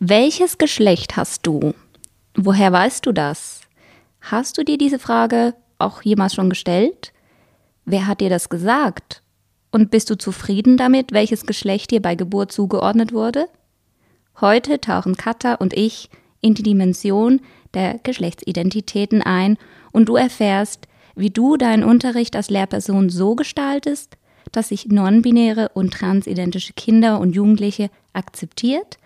[0.00, 1.74] Welches Geschlecht hast du?
[2.36, 3.62] Woher weißt du das?
[4.20, 7.12] Hast du dir diese Frage auch jemals schon gestellt?
[7.84, 9.24] Wer hat dir das gesagt?
[9.72, 13.48] Und bist du zufrieden damit, welches Geschlecht dir bei Geburt zugeordnet wurde?
[14.40, 16.10] Heute tauchen Katha und ich
[16.40, 17.40] in die Dimension
[17.74, 19.58] der Geschlechtsidentitäten ein
[19.90, 20.86] und du erfährst,
[21.16, 24.16] wie du deinen Unterricht als Lehrperson so gestaltest,
[24.52, 28.98] dass sich non-binäre und transidentische Kinder und Jugendliche akzeptiert,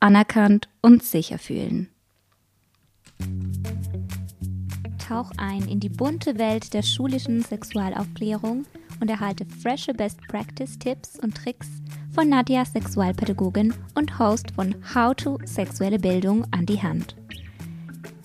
[0.00, 1.88] anerkannt und sicher fühlen.
[4.98, 8.66] Tauch ein in die bunte Welt der schulischen Sexualaufklärung
[9.00, 11.68] und erhalte frische Best Practice Tipps und Tricks
[12.14, 17.16] von Nadja, Sexualpädagogin und Host von How to Sexuelle Bildung an die Hand.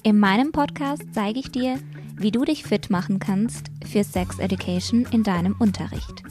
[0.03, 1.79] In meinem Podcast zeige ich dir,
[2.17, 6.23] wie du dich fit machen kannst für Sex Education in deinem Unterricht.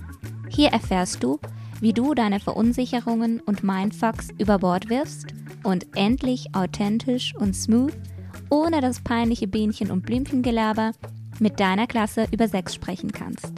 [0.49, 1.41] Hier erfährst du,
[1.83, 7.93] wie du deine Verunsicherungen und Mindfucks über Bord wirfst und endlich authentisch und smooth,
[8.51, 10.93] ohne das peinliche Bienchen- und Blümchengelaber,
[11.41, 13.53] mit deiner Klasse über Sex sprechen kannst.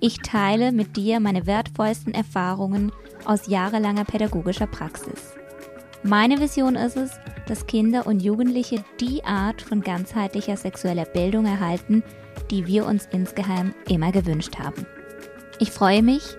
[0.00, 2.90] Ich teile mit dir meine wertvollsten Erfahrungen
[3.24, 5.34] aus jahrelanger pädagogischer Praxis.
[6.02, 7.12] Meine Vision ist es,
[7.46, 12.02] dass Kinder und Jugendliche die Art von ganzheitlicher sexueller Bildung erhalten,
[12.50, 14.86] die wir uns insgeheim immer gewünscht haben.
[15.60, 16.36] Ich freue mich,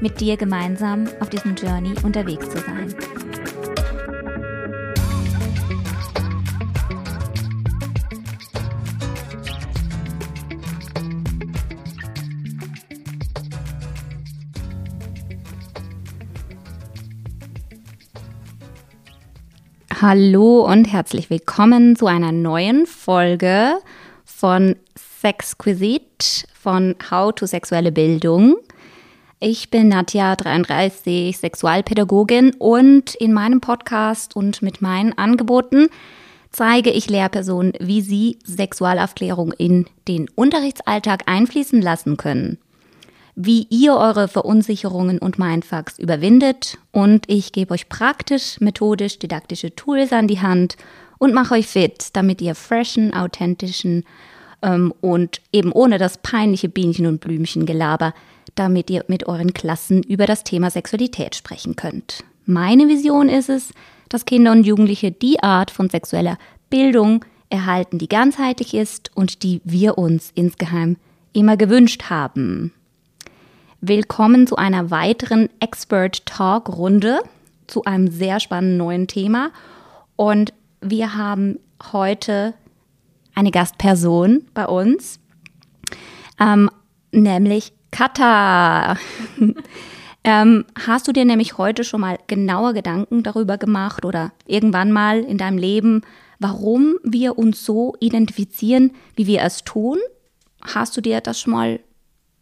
[0.00, 2.94] mit dir gemeinsam auf diesem Journey unterwegs zu sein.
[20.06, 23.78] Hallo und herzlich willkommen zu einer neuen Folge
[24.24, 28.56] von Sexquisite von How to Sexuelle Bildung.
[29.46, 35.88] Ich bin Nadja, 33, Sexualpädagogin und in meinem Podcast und mit meinen Angeboten
[36.50, 42.56] zeige ich Lehrpersonen, wie sie Sexualaufklärung in den Unterrichtsalltag einfließen lassen können.
[43.34, 46.78] Wie ihr eure Verunsicherungen und Mindfucks überwindet.
[46.90, 50.78] Und ich gebe euch praktisch, methodisch, didaktische Tools an die Hand
[51.18, 54.04] und mache euch fit, damit ihr freshen, authentischen
[54.62, 58.14] ähm, und eben ohne das peinliche Bienchen- und Blümchengelaber,
[58.54, 62.24] damit ihr mit euren Klassen über das Thema Sexualität sprechen könnt.
[62.46, 63.72] Meine Vision ist es,
[64.08, 66.38] dass Kinder und Jugendliche die Art von sexueller
[66.70, 70.96] Bildung erhalten, die ganzheitlich ist und die wir uns insgeheim
[71.32, 72.72] immer gewünscht haben.
[73.80, 77.20] Willkommen zu einer weiteren Expert Talk Runde
[77.66, 79.50] zu einem sehr spannenden neuen Thema.
[80.16, 81.58] Und wir haben
[81.92, 82.54] heute
[83.34, 85.18] eine Gastperson bei uns,
[86.40, 86.70] ähm,
[87.12, 88.96] nämlich Katha.
[90.24, 95.20] ähm, hast du dir nämlich heute schon mal genauer Gedanken darüber gemacht oder irgendwann mal
[95.20, 96.02] in deinem Leben,
[96.40, 99.98] warum wir uns so identifizieren, wie wir es tun?
[100.60, 101.80] Hast du dir das schon mal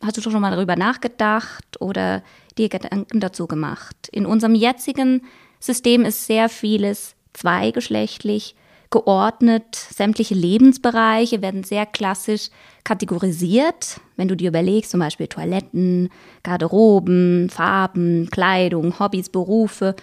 [0.02, 2.24] Hast du schon mal darüber nachgedacht oder
[2.58, 4.08] dir Gedanken dazu gemacht?
[4.10, 5.22] In unserem jetzigen
[5.60, 8.56] System ist sehr vieles zweigeschlechtlich
[8.92, 9.74] geordnet.
[9.74, 12.50] Sämtliche Lebensbereiche werden sehr klassisch
[12.84, 14.00] kategorisiert.
[14.16, 16.10] Wenn du dir überlegst, zum Beispiel Toiletten,
[16.44, 19.96] Garderoben, Farben, Kleidung, Hobbys, Berufe,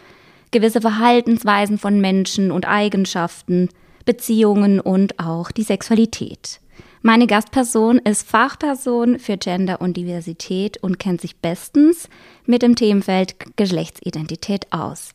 [0.51, 3.69] gewisse Verhaltensweisen von Menschen und Eigenschaften,
[4.03, 6.59] Beziehungen und auch die Sexualität.
[7.01, 12.09] Meine Gastperson ist Fachperson für Gender und Diversität und kennt sich bestens
[12.45, 15.13] mit dem Themenfeld Geschlechtsidentität aus.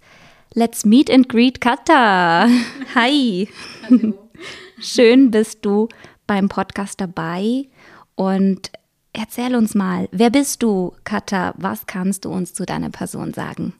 [0.56, 2.48] Let's meet and greet Katha.
[2.94, 3.48] Hi.
[3.91, 4.15] Hallo.
[4.78, 5.88] Schön bist du
[6.28, 7.66] beim Podcast dabei
[8.15, 8.70] und
[9.12, 11.54] erzähl uns mal, wer bist du, Katha?
[11.56, 13.72] Was kannst du uns zu deiner Person sagen?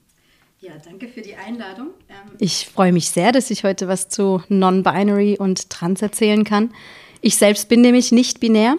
[0.59, 1.91] Ja, danke für die Einladung.
[2.09, 6.73] Ähm, ich freue mich sehr, dass ich heute was zu Non-Binary und Trans erzählen kann.
[7.21, 8.75] Ich selbst bin nämlich nicht binär,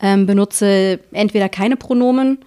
[0.00, 2.38] ähm, benutze entweder keine Pronomen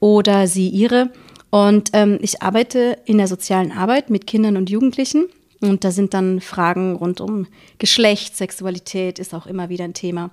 [0.00, 1.10] oder sie ihre.
[1.54, 5.26] Und ähm, ich arbeite in der sozialen Arbeit mit Kindern und Jugendlichen.
[5.60, 7.46] Und da sind dann Fragen rund um
[7.78, 10.30] Geschlecht, Sexualität ist auch immer wieder ein Thema.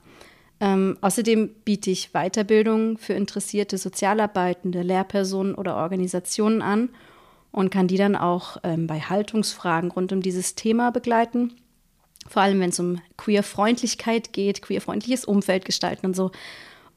[0.59, 6.89] Ähm, außerdem biete ich Weiterbildung für interessierte Sozialarbeitende, Lehrpersonen oder Organisationen an
[7.51, 11.53] und kann die dann auch ähm, bei Haltungsfragen rund um dieses Thema begleiten
[12.27, 16.31] vor allem wenn es um Queer-Freundlichkeit geht, queer-freundliches Umfeld gestalten und so.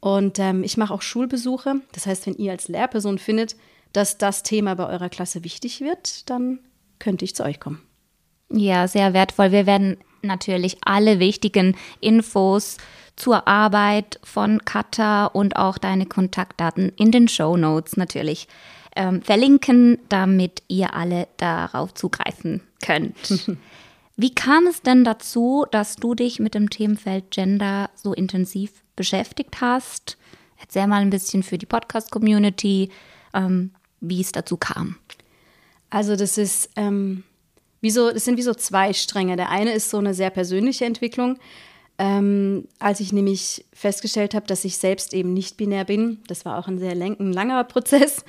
[0.00, 1.77] Und ähm, ich mache auch Schulbesuche.
[1.93, 3.56] Das heißt, wenn ihr als Lehrperson findet,
[3.94, 6.58] dass das Thema bei eurer Klasse wichtig wird, dann
[6.99, 7.82] könnte ich zu euch kommen.
[8.50, 9.52] Ja, sehr wertvoll.
[9.52, 12.76] Wir werden natürlich alle wichtigen Infos
[13.17, 18.49] zur Arbeit von Katha und auch deine Kontaktdaten in den Show Notes natürlich
[18.96, 23.17] ähm, verlinken, damit ihr alle darauf zugreifen könnt.
[24.17, 29.61] Wie kam es denn dazu, dass du dich mit dem Themenfeld Gender so intensiv beschäftigt
[29.61, 30.17] hast?
[30.61, 32.91] Erzähl mal ein bisschen für die Podcast-Community,
[33.32, 33.73] ähm,
[34.09, 34.97] wie es dazu kam.
[35.91, 37.23] Also das ist ähm,
[37.81, 39.37] wie so, das sind wie so zwei Stränge.
[39.37, 41.39] Der eine ist so eine sehr persönliche Entwicklung.
[41.97, 46.59] Ähm, als ich nämlich festgestellt habe, dass ich selbst eben nicht binär bin, das war
[46.59, 48.25] auch ein sehr ein langer Prozess.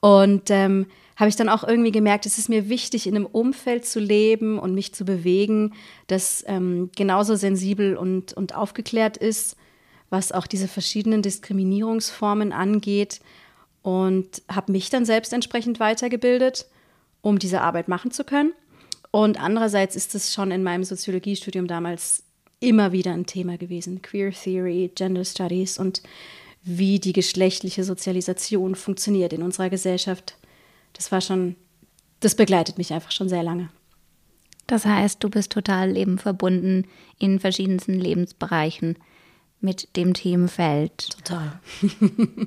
[0.00, 0.86] Und ähm,
[1.16, 4.58] habe ich dann auch irgendwie gemerkt, es ist mir wichtig, in einem Umfeld zu leben
[4.58, 5.74] und mich zu bewegen,
[6.06, 9.56] das ähm, genauso sensibel und, und aufgeklärt ist,
[10.08, 13.20] was auch diese verschiedenen Diskriminierungsformen angeht.
[13.82, 16.66] Und habe mich dann selbst entsprechend weitergebildet,
[17.22, 18.52] um diese Arbeit machen zu können.
[19.10, 22.24] Und andererseits ist es schon in meinem Soziologiestudium damals
[22.60, 24.02] immer wieder ein Thema gewesen.
[24.02, 26.02] Queer Theory, Gender Studies und
[26.62, 30.36] wie die geschlechtliche Sozialisation funktioniert in unserer Gesellschaft.
[30.92, 31.56] Das war schon,
[32.20, 33.70] das begleitet mich einfach schon sehr lange.
[34.66, 36.86] Das heißt, du bist total eben verbunden
[37.18, 38.96] in verschiedensten Lebensbereichen
[39.60, 41.08] mit dem Themenfeld.
[41.10, 41.60] Total.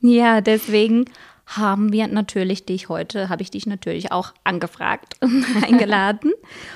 [0.00, 1.06] ja, deswegen
[1.46, 6.32] haben wir natürlich dich heute, habe ich dich natürlich auch angefragt und eingeladen.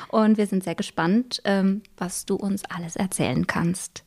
[0.08, 4.04] Und wir sind sehr gespannt, ähm, was du uns alles erzählen kannst.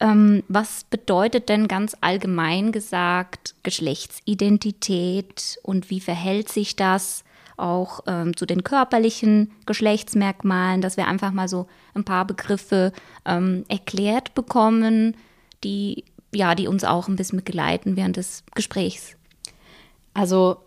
[0.00, 7.24] Ähm, was bedeutet denn ganz allgemein gesagt Geschlechtsidentität und wie verhält sich das
[7.56, 12.92] auch ähm, zu den körperlichen Geschlechtsmerkmalen, dass wir einfach mal so ein paar Begriffe
[13.24, 15.16] ähm, erklärt bekommen,
[15.64, 16.04] die
[16.34, 19.16] ja, die uns auch ein bisschen begleiten während des Gesprächs.
[20.14, 20.58] Also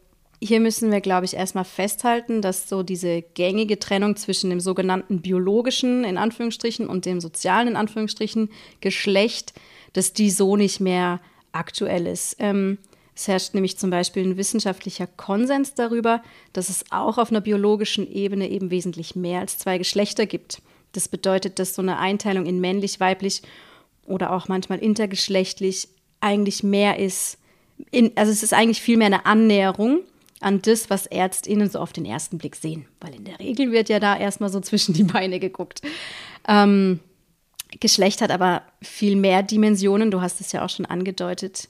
[0.44, 5.22] hier müssen wir, glaube ich, erstmal festhalten, dass so diese gängige Trennung zwischen dem sogenannten
[5.22, 8.50] biologischen, in Anführungsstrichen, und dem sozialen, in Anführungsstrichen,
[8.80, 9.54] Geschlecht,
[9.94, 11.20] dass die so nicht mehr
[11.52, 12.38] aktuell ist.
[12.40, 12.80] Ähm,
[13.16, 16.24] es herrscht nämlich zum Beispiel ein wissenschaftlicher Konsens darüber,
[16.54, 20.62] dass es auch auf einer biologischen Ebene eben wesentlich mehr als zwei Geschlechter gibt.
[20.94, 23.44] Das bedeutet, dass so eine Einteilung in männlich, weiblich
[24.12, 25.88] oder auch manchmal intergeschlechtlich
[26.20, 27.38] eigentlich mehr ist
[27.90, 30.02] in, also es ist eigentlich vielmehr eine Annäherung
[30.40, 32.86] an das, was ÄrztInnen so auf den ersten Blick sehen.
[33.00, 35.82] Weil in der Regel wird ja da erstmal so zwischen die Beine geguckt.
[36.48, 37.00] Ähm,
[37.80, 41.70] Geschlecht hat aber viel mehr Dimensionen, du hast es ja auch schon angedeutet.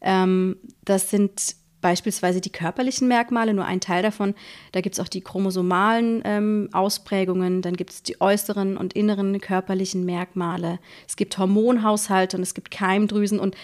[0.00, 4.34] Ähm, das sind beispielsweise die körperlichen Merkmale, nur ein Teil davon.
[4.72, 9.40] Da gibt es auch die chromosomalen ähm, Ausprägungen, dann gibt es die äußeren und inneren
[9.40, 10.78] körperlichen Merkmale.
[11.06, 13.56] Es gibt Hormonhaushalte und es gibt Keimdrüsen und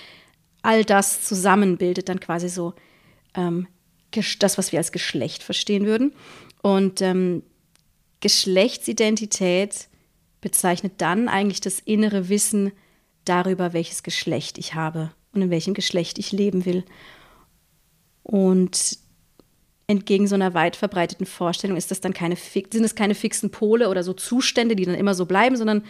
[0.62, 2.74] all das zusammen bildet dann quasi so
[3.34, 3.66] ähm,
[4.38, 6.12] das, was wir als Geschlecht verstehen würden.
[6.62, 7.42] Und ähm,
[8.20, 9.88] Geschlechtsidentität
[10.40, 12.72] bezeichnet dann eigentlich das innere Wissen
[13.24, 16.84] darüber, welches Geschlecht ich habe und in welchem Geschlecht ich leben will.
[18.24, 18.98] Und
[19.86, 23.88] entgegen so einer weit verbreiteten Vorstellung ist das dann keine, sind es keine fixen Pole
[23.88, 25.84] oder so Zustände, die dann immer so bleiben, sondern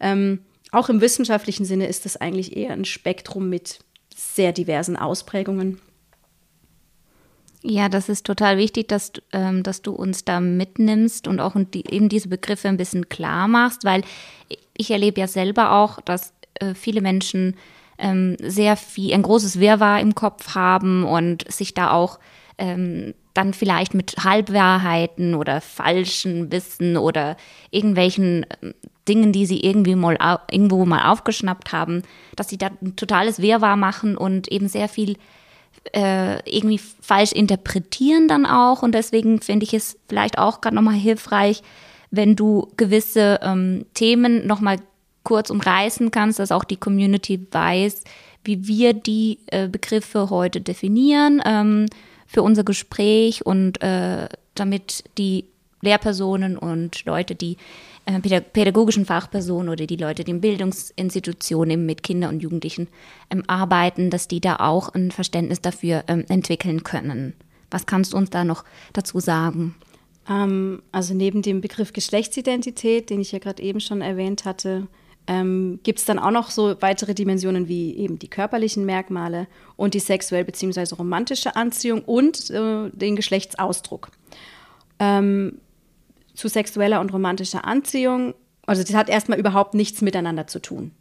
[0.00, 0.40] ähm,
[0.70, 3.80] auch im wissenschaftlichen Sinne ist das eigentlich eher ein Spektrum mit
[4.14, 5.80] sehr diversen Ausprägungen.
[7.64, 11.84] Ja, das ist total wichtig, dass, ähm, dass du uns da mitnimmst und auch die,
[11.92, 14.02] eben diese Begriffe ein bisschen klar machst, weil
[14.76, 17.56] ich erlebe ja selber auch, dass äh, viele Menschen
[17.98, 22.18] ähm, sehr viel, ein großes Wirrwarr im Kopf haben und sich da auch
[22.58, 27.36] ähm, dann vielleicht mit Halbwahrheiten oder falschen Wissen oder
[27.70, 28.74] irgendwelchen ähm,
[29.08, 30.16] Dingen, die sie irgendwie mal
[30.50, 32.02] irgendwo mal aufgeschnappt haben,
[32.36, 35.16] dass sie da ein totales Wirrwarr machen und eben sehr viel
[35.92, 38.82] äh, irgendwie falsch interpretieren dann auch.
[38.82, 41.62] Und deswegen finde ich es vielleicht auch gerade nochmal hilfreich,
[42.10, 44.76] wenn du gewisse ähm, Themen nochmal
[45.24, 48.04] kurz umreißen kannst, dass auch die Community weiß,
[48.44, 51.86] wie wir die äh, Begriffe heute definieren ähm,
[52.26, 55.44] für unser Gespräch und äh, damit die
[55.80, 57.56] Lehrpersonen und Leute, die
[58.06, 62.88] äh, pädagogischen Fachpersonen oder die Leute, die in Bildungsinstitutionen mit Kindern und Jugendlichen
[63.30, 67.34] ähm, arbeiten, dass die da auch ein Verständnis dafür ähm, entwickeln können.
[67.70, 69.74] Was kannst du uns da noch dazu sagen?
[70.28, 74.86] Ähm, also neben dem Begriff Geschlechtsidentität, den ich ja gerade eben schon erwähnt hatte,
[75.26, 79.94] ähm, gibt es dann auch noch so weitere Dimensionen wie eben die körperlichen Merkmale und
[79.94, 80.94] die sexuell bzw.
[80.96, 84.10] romantische Anziehung und äh, den Geschlechtsausdruck.
[84.98, 85.58] Ähm,
[86.34, 88.34] zu sexueller und romantischer Anziehung.
[88.66, 90.92] Also das hat erstmal überhaupt nichts miteinander zu tun.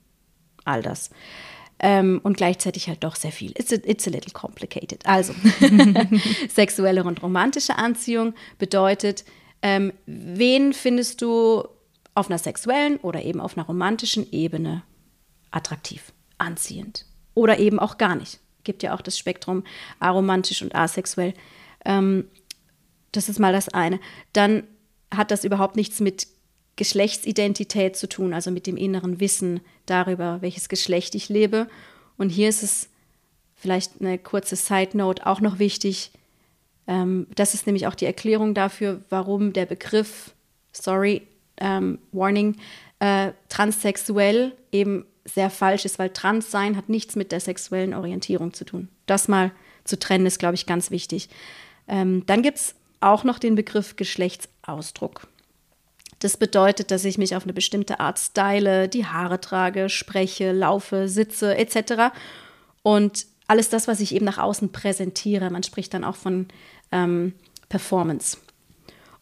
[0.65, 1.09] All das.
[1.79, 3.51] Ähm, und gleichzeitig halt doch sehr viel.
[3.57, 5.03] It's a, it's a little complicated.
[5.07, 5.33] Also,
[6.49, 9.25] sexuelle und romantische Anziehung bedeutet,
[9.63, 11.63] ähm, wen findest du
[12.13, 14.83] auf einer sexuellen oder eben auf einer romantischen Ebene
[15.51, 18.39] attraktiv, anziehend oder eben auch gar nicht.
[18.63, 19.63] gibt ja auch das Spektrum
[19.99, 21.33] aromantisch und asexuell.
[21.85, 22.27] Ähm,
[23.11, 23.99] das ist mal das eine.
[24.33, 24.63] Dann
[25.09, 26.27] hat das überhaupt nichts mit
[26.75, 31.67] Geschlechtsidentität zu tun, also mit dem inneren Wissen darüber, welches Geschlecht ich lebe.
[32.17, 32.89] Und hier ist es
[33.55, 36.11] vielleicht eine kurze Side Note auch noch wichtig.
[36.87, 40.33] Ähm, das ist nämlich auch die Erklärung dafür, warum der Begriff,
[40.71, 41.27] sorry,
[41.61, 42.57] ähm, Warning,
[42.99, 48.65] äh, transsexuell eben sehr falsch ist, weil Transsein hat nichts mit der sexuellen Orientierung zu
[48.65, 48.89] tun.
[49.05, 49.51] Das mal
[49.83, 51.29] zu trennen ist, glaube ich, ganz wichtig.
[51.87, 55.27] Ähm, dann gibt es auch noch den Begriff Geschlechtsausdruck.
[56.19, 61.07] Das bedeutet, dass ich mich auf eine bestimmte Art style, die Haare trage, spreche, laufe,
[61.07, 62.13] sitze etc.
[62.83, 65.49] Und alles das, was ich eben nach außen präsentiere.
[65.49, 66.47] Man spricht dann auch von
[66.91, 67.33] ähm,
[67.69, 68.37] Performance.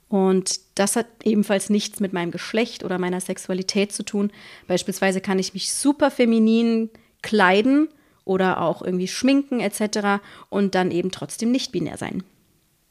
[0.09, 4.31] Und das hat ebenfalls nichts mit meinem Geschlecht oder meiner Sexualität zu tun.
[4.67, 6.89] Beispielsweise kann ich mich super feminin
[7.21, 7.89] kleiden
[8.25, 10.21] oder auch irgendwie schminken etc.
[10.49, 12.23] und dann eben trotzdem nicht binär sein.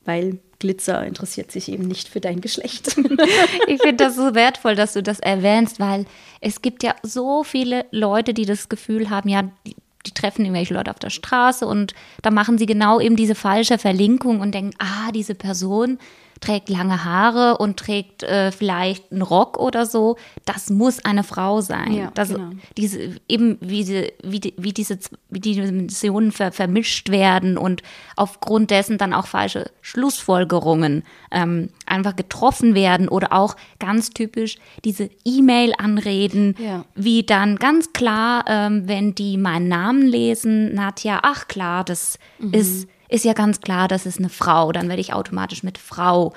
[0.05, 2.89] Weil Glitzer interessiert sich eben nicht für dein Geschlecht.
[3.67, 6.07] ich finde das so wertvoll, dass du das erwähnst, weil
[6.41, 10.75] es gibt ja so viele Leute, die das Gefühl haben, ja, die, die treffen irgendwelche
[10.75, 14.75] Leute auf der Straße und da machen sie genau eben diese falsche Verlinkung und denken,
[14.79, 15.99] ah, diese Person
[16.40, 21.61] trägt lange Haare und trägt äh, vielleicht einen Rock oder so, das muss eine Frau
[21.61, 21.92] sein.
[21.92, 22.50] Ja, das, genau.
[22.76, 24.99] diese, eben wie, die, wie, wie, diese,
[25.30, 27.83] wie die Dimensionen ver, vermischt werden und
[28.16, 35.11] aufgrund dessen dann auch falsche Schlussfolgerungen ähm, einfach getroffen werden oder auch ganz typisch diese
[35.25, 36.85] E-Mail-Anreden, ja.
[36.95, 42.54] wie dann ganz klar, ähm, wenn die meinen Namen lesen, Nadja, ach klar, das mhm.
[42.54, 44.73] ist ist ja ganz klar, das ist eine Frau.
[44.73, 46.35] Dann werde ich automatisch mit Frau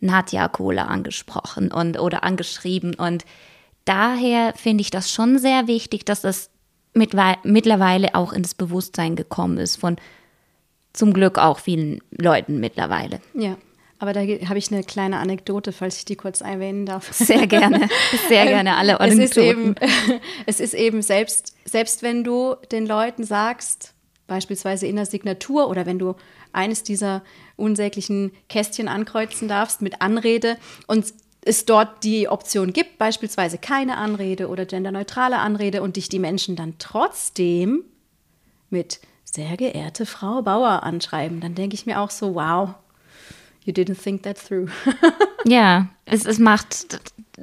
[0.00, 2.94] Nadja Kohler angesprochen und oder angeschrieben.
[2.94, 3.24] Und
[3.84, 6.50] daher finde ich das schon sehr wichtig, dass das
[6.94, 9.96] mit, mittlerweile auch ins Bewusstsein gekommen ist von
[10.92, 13.20] zum Glück auch vielen Leuten mittlerweile.
[13.34, 13.56] Ja.
[14.00, 17.12] Aber da habe ich eine kleine Anekdote, falls ich die kurz erwähnen darf.
[17.12, 17.88] Sehr gerne,
[18.28, 19.24] sehr gerne alle Anekdoten.
[19.26, 19.74] Es ist eben,
[20.46, 23.94] es ist eben selbst, selbst wenn du den Leuten sagst,
[24.28, 26.14] beispielsweise in der Signatur oder wenn du
[26.52, 27.22] eines dieser
[27.56, 30.56] unsäglichen Kästchen ankreuzen darfst mit Anrede
[30.86, 31.12] und
[31.44, 36.54] es dort die Option gibt, beispielsweise keine Anrede oder genderneutrale Anrede und dich die Menschen
[36.54, 37.82] dann trotzdem
[38.70, 42.74] mit sehr geehrte Frau Bauer anschreiben, dann denke ich mir auch so, wow,
[43.64, 44.70] you didn't think that through.
[45.44, 47.00] ja, es, es macht,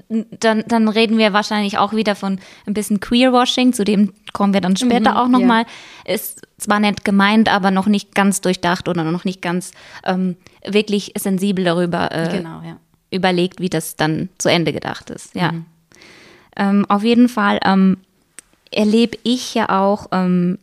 [0.09, 4.61] dann, dann reden wir wahrscheinlich auch wieder von ein bisschen Queerwashing, zu dem kommen wir
[4.61, 5.65] dann später mhm, auch nochmal.
[6.05, 6.15] Yeah.
[6.15, 9.71] Ist zwar nett gemeint, aber noch nicht ganz durchdacht oder noch nicht ganz
[10.03, 12.77] ähm, wirklich sensibel darüber äh, genau, ja.
[13.11, 15.35] überlegt, wie das dann zu Ende gedacht ist.
[15.35, 15.51] Ja.
[15.51, 15.65] Mhm.
[16.57, 17.97] Ähm, auf jeden Fall ähm,
[18.71, 20.57] erlebe ich ja auch ähm,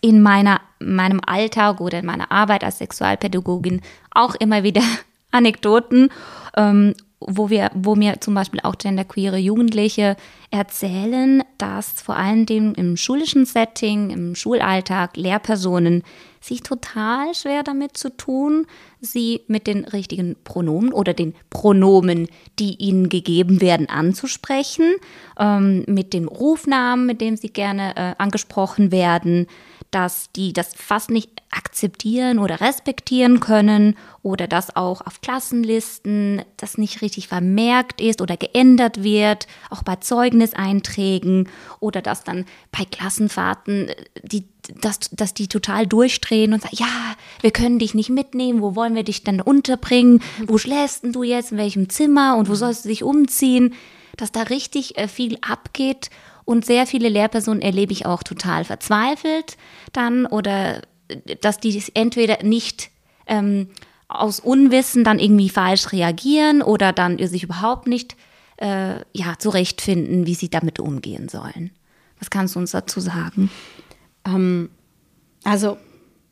[0.00, 4.82] in meiner, meinem Alltag oder in meiner Arbeit als Sexualpädagogin auch immer wieder
[5.30, 6.10] Anekdoten,
[6.56, 10.16] ähm, wo wir, wo mir zum Beispiel auch genderqueere Jugendliche
[10.50, 16.02] erzählen, dass vor allen Dingen im schulischen Setting, im Schulalltag Lehrpersonen
[16.40, 18.66] sich total schwer damit zu tun,
[19.00, 22.28] sie mit den richtigen Pronomen oder den Pronomen,
[22.58, 24.94] die ihnen gegeben werden, anzusprechen,
[25.38, 29.46] ähm, mit dem Rufnamen, mit dem sie gerne äh, angesprochen werden
[29.90, 36.76] dass die das fast nicht akzeptieren oder respektieren können oder dass auch auf Klassenlisten das
[36.76, 41.48] nicht richtig vermerkt ist oder geändert wird, auch bei Zeugniseinträgen
[41.80, 44.44] oder dass dann bei Klassenfahrten äh, die
[44.80, 48.94] dass, dass die total durchdrehen und sagen, ja, wir können dich nicht mitnehmen, wo wollen
[48.94, 52.36] wir dich denn unterbringen, wo schläfst du jetzt, in welchem Zimmer?
[52.36, 53.74] Und wo sollst du dich umziehen,
[54.16, 56.10] dass da richtig äh, viel abgeht.
[56.44, 59.56] Und sehr viele Lehrpersonen erlebe ich auch total verzweifelt
[59.92, 60.82] dann oder
[61.40, 62.90] dass die entweder nicht
[63.26, 63.68] ähm,
[64.08, 68.16] aus Unwissen dann irgendwie falsch reagieren oder dann sich überhaupt nicht
[68.56, 71.70] äh, ja, zurechtfinden, wie sie damit umgehen sollen.
[72.18, 73.50] Was kannst du uns dazu sagen?
[74.28, 74.70] Ähm,
[75.44, 75.78] also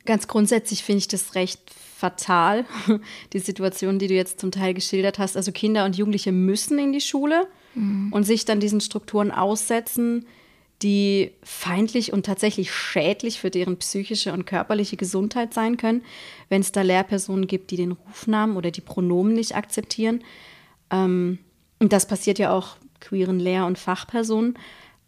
[0.05, 1.61] ganz grundsätzlich finde ich das recht
[1.97, 2.65] fatal,
[3.33, 5.37] die Situation, die du jetzt zum Teil geschildert hast.
[5.37, 8.13] Also Kinder und Jugendliche müssen in die Schule mhm.
[8.13, 10.27] und sich dann diesen Strukturen aussetzen,
[10.83, 16.03] die feindlich und tatsächlich schädlich für deren psychische und körperliche Gesundheit sein können,
[16.51, 20.23] wenn es da Lehrpersonen gibt, die den Rufnamen oder die Pronomen nicht akzeptieren.
[20.91, 21.39] Ähm,
[21.79, 24.59] und das passiert ja auch queeren Lehr- und Fachpersonen.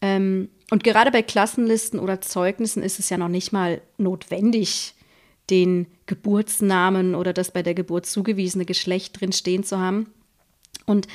[0.01, 4.95] Ähm, und gerade bei Klassenlisten oder Zeugnissen ist es ja noch nicht mal notwendig,
[5.51, 10.13] den Geburtsnamen oder das bei der Geburt zugewiesene Geschlecht drin stehen zu haben.
[10.85, 11.09] Und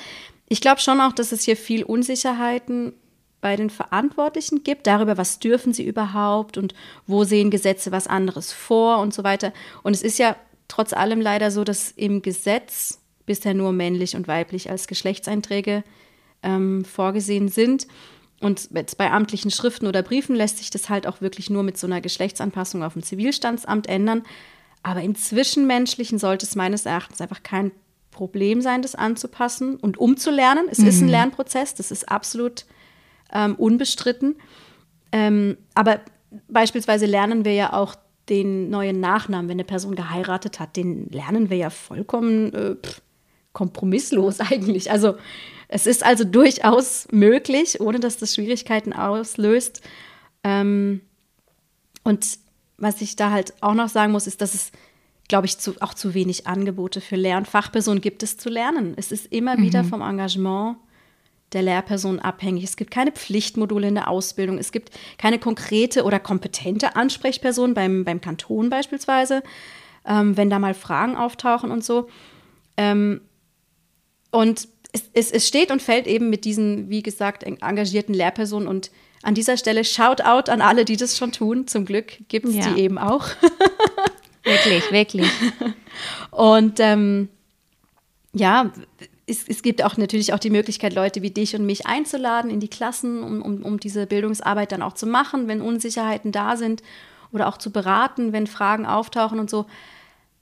[0.50, 2.94] ich glaube schon auch, dass es hier viel Unsicherheiten
[3.42, 6.74] bei den Verantwortlichen gibt, darüber, was dürfen sie überhaupt und
[7.06, 9.52] wo sehen Gesetze was anderes vor und so weiter.
[9.84, 10.36] Und es ist ja
[10.68, 15.84] trotz allem leider so, dass im Gesetz bisher nur männlich und weiblich als Geschlechtseinträge
[16.42, 17.88] ähm, vorgesehen sind.
[18.44, 21.78] Und jetzt bei amtlichen Schriften oder Briefen lässt sich das halt auch wirklich nur mit
[21.78, 24.24] so einer Geschlechtsanpassung auf dem Zivilstandsamt ändern.
[24.84, 27.72] Aber im Zwischenmenschlichen sollte es meines Erachtens einfach kein
[28.12, 30.68] Problem sein, das anzupassen und umzulernen.
[30.70, 30.88] Es mhm.
[30.88, 31.12] ist ein mhm.
[31.12, 32.66] Lernprozess, das ist absolut
[33.34, 34.36] ähm, unbestritten.
[35.12, 36.02] Ähm, aber
[36.48, 37.96] beispielsweise lernen wir ja auch
[38.30, 43.02] den neuen Nachnamen, wenn eine Person geheiratet hat, den lernen wir ja vollkommen äh, pff,
[43.52, 44.92] kompromisslos eigentlich.
[44.92, 45.16] Also
[45.74, 49.82] es ist also durchaus möglich, ohne dass das Schwierigkeiten auslöst.
[50.44, 51.01] Ähm,
[52.03, 52.38] und
[52.77, 54.72] was ich da halt auch noch sagen muss, ist, dass es,
[55.27, 58.94] glaube ich, zu, auch zu wenig Angebote für Lernfachpersonen gibt es zu lernen.
[58.98, 59.63] Es ist immer mhm.
[59.63, 60.77] wieder vom Engagement
[61.53, 62.63] der Lehrperson abhängig.
[62.63, 64.60] Es gibt keine Pflichtmodule in der Ausbildung.
[64.60, 69.42] Es gibt keine konkrete oder kompetente Ansprechperson beim, beim Kanton beispielsweise,
[70.06, 72.10] ähm, wenn da mal Fragen auftauchen und so.
[72.77, 73.22] Ähm,
[74.30, 78.68] und es, es, es, steht und fällt eben mit diesen, wie gesagt, engagierten Lehrpersonen.
[78.68, 78.92] Und
[79.24, 81.68] an dieser Stelle Shoutout an alle, die das schon tun.
[81.68, 82.70] Zum Glück gibt es ja.
[82.70, 83.26] die eben auch.
[84.44, 85.32] wirklich, wirklich.
[86.32, 87.30] Und ähm,
[88.34, 88.72] ja,
[89.26, 92.60] es, es, gibt auch natürlich auch die Möglichkeit, Leute wie dich und mich einzuladen in
[92.60, 96.84] die Klassen, um, um, um diese Bildungsarbeit dann auch zu machen, wenn Unsicherheiten da sind
[97.32, 99.66] oder auch zu beraten, wenn Fragen auftauchen und so.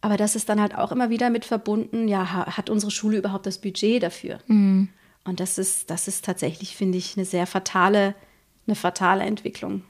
[0.01, 3.46] Aber das ist dann halt auch immer wieder mit verbunden, ja, hat unsere Schule überhaupt
[3.46, 4.39] das Budget dafür?
[4.48, 4.89] Mhm.
[5.24, 8.15] Und das ist, das ist tatsächlich, finde ich, eine sehr fatale,
[8.65, 9.84] eine fatale Entwicklung.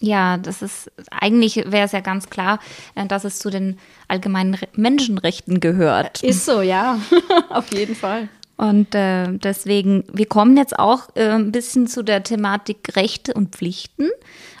[0.00, 2.58] Ja, das ist eigentlich wäre es ja ganz klar,
[2.94, 6.22] äh, dass es zu den allgemeinen Menschenrechten gehört.
[6.22, 7.00] Ist so, ja,
[7.48, 8.28] auf jeden Fall.
[8.56, 13.56] Und äh, deswegen, wir kommen jetzt auch äh, ein bisschen zu der Thematik Rechte und
[13.56, 14.10] Pflichten.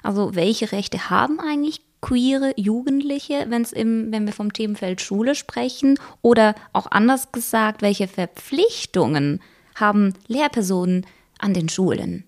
[0.02, 5.34] Also welche Rechte haben eigentlich queere Jugendliche, wenn es im, wenn wir vom Themenfeld Schule
[5.34, 5.98] sprechen?
[6.20, 9.40] Oder auch anders gesagt, welche Verpflichtungen
[9.74, 11.06] haben Lehrpersonen
[11.38, 12.24] an den Schulen?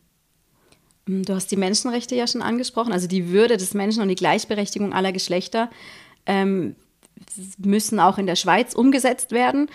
[1.07, 4.15] Hm, du hast die Menschenrechte ja schon angesprochen, also die Würde des Menschen und die
[4.15, 5.71] Gleichberechtigung aller Geschlechter
[6.25, 6.75] ähm,
[7.59, 9.69] müssen auch in der Schweiz umgesetzt werden.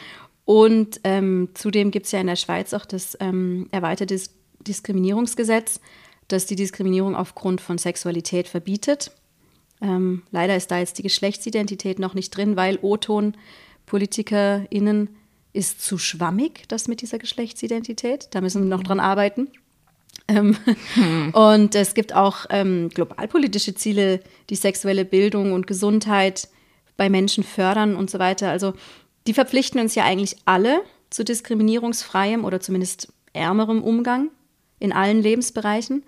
[0.45, 4.19] Und ähm, zudem gibt es ja in der Schweiz auch das ähm, erweiterte
[4.61, 5.79] Diskriminierungsgesetz,
[6.27, 9.11] das die Diskriminierung aufgrund von Sexualität verbietet.
[9.81, 13.35] Ähm, leider ist da jetzt die Geschlechtsidentität noch nicht drin, weil O-Ton
[13.85, 15.09] PolitikerInnen
[15.53, 18.27] ist zu schwammig, das mit dieser Geschlechtsidentität.
[18.31, 19.49] Da müssen wir noch dran arbeiten.
[20.27, 20.55] Ähm,
[20.93, 21.31] hm.
[21.31, 26.47] Und es gibt auch ähm, globalpolitische Ziele, die sexuelle Bildung und Gesundheit
[26.95, 28.49] bei Menschen fördern und so weiter.
[28.49, 28.73] Also
[29.27, 34.29] die verpflichten uns ja eigentlich alle zu diskriminierungsfreiem oder zumindest ärmerem Umgang
[34.79, 36.03] in allen Lebensbereichen.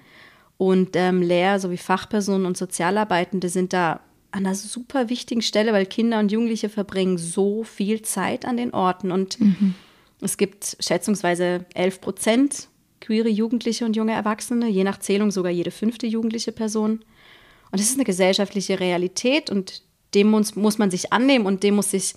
[0.64, 4.00] Und ähm, Lehr- sowie Fachpersonen und Sozialarbeitende sind da
[4.32, 8.74] an einer super wichtigen Stelle, weil Kinder und Jugendliche verbringen so viel Zeit an den
[8.74, 9.12] Orten.
[9.12, 9.76] Und mhm.
[10.22, 12.68] es gibt schätzungsweise 11 Prozent
[13.02, 17.02] queere Jugendliche und junge Erwachsene, je nach Zählung sogar jede fünfte jugendliche Person.
[17.72, 19.82] Und das ist eine gesellschaftliche Realität und
[20.14, 22.14] dem muss, muss man sich annehmen und dem muss sich,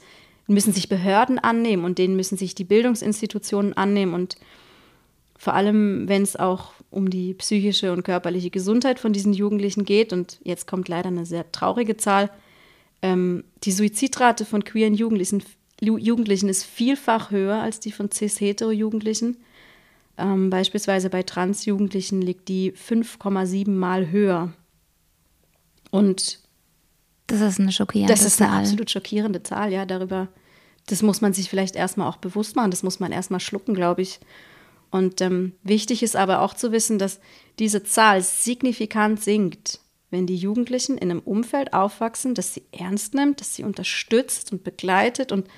[0.46, 4.14] müssen sich Behörden annehmen und denen müssen sich die Bildungsinstitutionen annehmen.
[4.14, 4.36] Und
[5.36, 10.12] vor allem, wenn es auch um die psychische und körperliche Gesundheit von diesen Jugendlichen geht,
[10.12, 12.30] und jetzt kommt leider eine sehr traurige Zahl,
[13.02, 15.42] ähm, die Suizidrate von queeren Jugendlichen,
[15.80, 19.36] Jugendlichen ist vielfach höher als die von cis-hetero-Jugendlichen.
[20.16, 24.52] Ähm, beispielsweise bei Transjugendlichen liegt die 5,7 Mal höher.
[25.90, 26.40] Und
[27.26, 28.24] das ist eine schockierende Zahl.
[28.24, 28.60] Das ist eine Zahl.
[28.60, 29.84] absolut schockierende Zahl, ja.
[29.84, 30.28] Darüber,
[30.86, 32.70] das muss man sich vielleicht erstmal auch bewusst machen.
[32.70, 34.20] Das muss man erstmal schlucken, glaube ich.
[34.90, 37.20] Und ähm, wichtig ist aber auch zu wissen, dass
[37.58, 43.40] diese Zahl signifikant sinkt, wenn die Jugendlichen in einem Umfeld aufwachsen, das sie ernst nimmt,
[43.40, 45.48] das sie unterstützt und begleitet und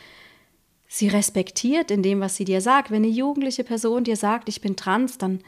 [0.87, 2.91] sie respektiert in dem, was sie dir sagt.
[2.91, 5.41] Wenn eine jugendliche Person dir sagt, ich bin trans, dann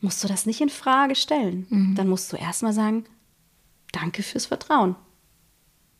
[0.00, 1.66] musst du das nicht in Frage stellen.
[1.68, 1.94] Mhm.
[1.96, 3.04] Dann musst du erstmal sagen,
[3.92, 4.94] danke fürs Vertrauen.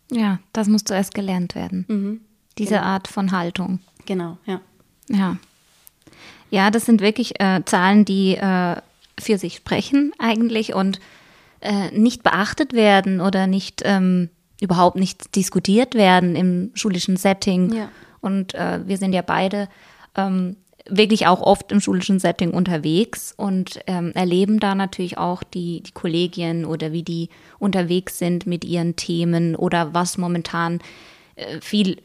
[0.09, 1.85] Ja, das muss zuerst gelernt werden.
[1.87, 2.21] Mhm.
[2.57, 2.83] Diese genau.
[2.83, 3.79] Art von Haltung.
[4.05, 4.61] Genau, ja.
[5.09, 5.37] Ja.
[6.51, 8.75] Ja, das sind wirklich äh, Zahlen, die äh,
[9.19, 10.99] für sich sprechen eigentlich und
[11.61, 17.73] äh, nicht beachtet werden oder nicht ähm, überhaupt nicht diskutiert werden im schulischen Setting.
[17.73, 17.89] Ja.
[18.19, 19.69] Und äh, wir sind ja beide
[20.15, 25.81] ähm, wirklich auch oft im schulischen Setting unterwegs und ähm, erleben da natürlich auch die,
[25.81, 30.79] die Kollegien oder wie die unterwegs sind mit ihren Themen oder was momentan
[31.35, 31.97] äh, viel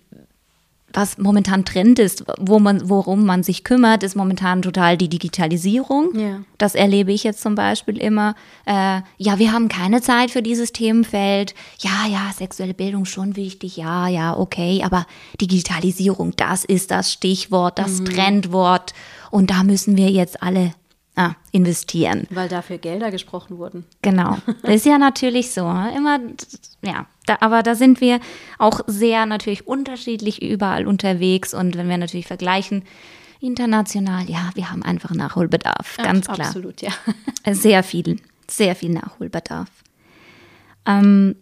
[0.92, 6.18] was momentan Trend ist, wo man, worum man sich kümmert, ist momentan total die Digitalisierung.
[6.18, 6.40] Ja.
[6.58, 8.34] Das erlebe ich jetzt zum Beispiel immer.
[8.64, 11.54] Äh, ja, wir haben keine Zeit für dieses Themenfeld.
[11.80, 13.76] Ja, ja, sexuelle Bildung schon wichtig.
[13.76, 14.82] Ja, ja, okay.
[14.84, 15.06] Aber
[15.40, 18.06] Digitalisierung, das ist das Stichwort, das mhm.
[18.06, 18.94] Trendwort.
[19.30, 20.72] Und da müssen wir jetzt alle
[21.16, 22.26] ah, investieren.
[22.30, 23.84] Weil dafür Gelder gesprochen wurden.
[24.02, 24.38] Genau.
[24.62, 25.70] Das ist ja natürlich so.
[25.72, 25.92] Ne?
[25.96, 26.20] Immer,
[26.82, 27.06] ja.
[27.26, 28.20] Da, aber da sind wir
[28.58, 31.54] auch sehr natürlich unterschiedlich überall unterwegs.
[31.54, 32.84] Und wenn wir natürlich vergleichen,
[33.40, 36.46] international, ja, wir haben einfach Nachholbedarf, ganz klar.
[36.46, 36.90] Absolut, ja.
[37.52, 39.68] Sehr viel, sehr viel Nachholbedarf.
[40.84, 41.36] Ähm,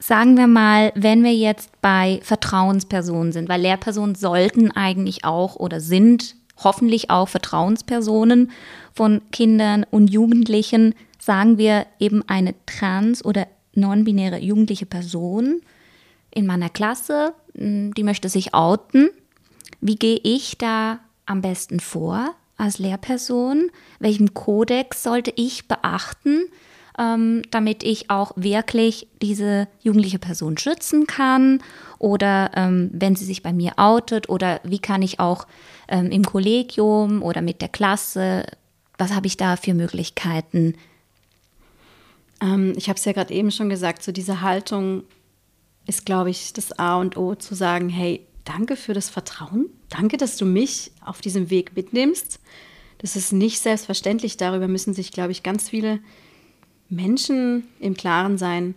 [0.00, 5.80] sagen wir mal, wenn wir jetzt bei Vertrauenspersonen sind, weil Lehrpersonen sollten eigentlich auch oder
[5.80, 8.50] sind hoffentlich auch Vertrauenspersonen
[8.94, 15.60] von Kindern und Jugendlichen, sagen wir eben eine trans- oder non-binäre jugendliche Person
[16.30, 19.10] in meiner Klasse, hm, die möchte sich outen.
[19.80, 23.70] Wie gehe ich da am besten vor als Lehrperson?
[23.98, 26.44] Welchen Kodex sollte ich beachten,
[26.98, 31.62] ähm, damit ich auch wirklich diese jugendliche Person schützen kann?
[32.00, 34.30] Oder ähm, wenn sie sich bei mir outet?
[34.30, 35.46] Oder wie kann ich auch
[35.86, 38.46] ähm, im Kollegium oder mit der Klasse?
[38.96, 40.74] Was habe ich da für Möglichkeiten?
[42.40, 45.02] Ähm, ich habe es ja gerade eben schon gesagt, so diese Haltung
[45.86, 50.16] ist, glaube ich, das A und O zu sagen, hey, danke für das Vertrauen, danke,
[50.16, 52.40] dass du mich auf diesem Weg mitnimmst.
[52.96, 54.38] Das ist nicht selbstverständlich.
[54.38, 56.00] Darüber müssen sich, glaube ich, ganz viele
[56.88, 58.74] Menschen im Klaren sein,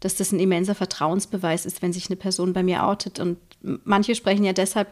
[0.00, 3.18] dass das ein immenser Vertrauensbeweis ist, wenn sich eine Person bei mir outet.
[3.18, 4.88] Und manche sprechen ja deshalb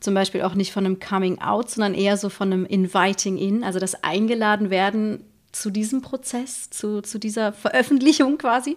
[0.00, 3.62] zum Beispiel auch nicht von einem Coming Out, sondern eher so von einem Inviting In,
[3.64, 8.76] also das Eingeladen werden zu diesem Prozess, zu, zu dieser Veröffentlichung quasi.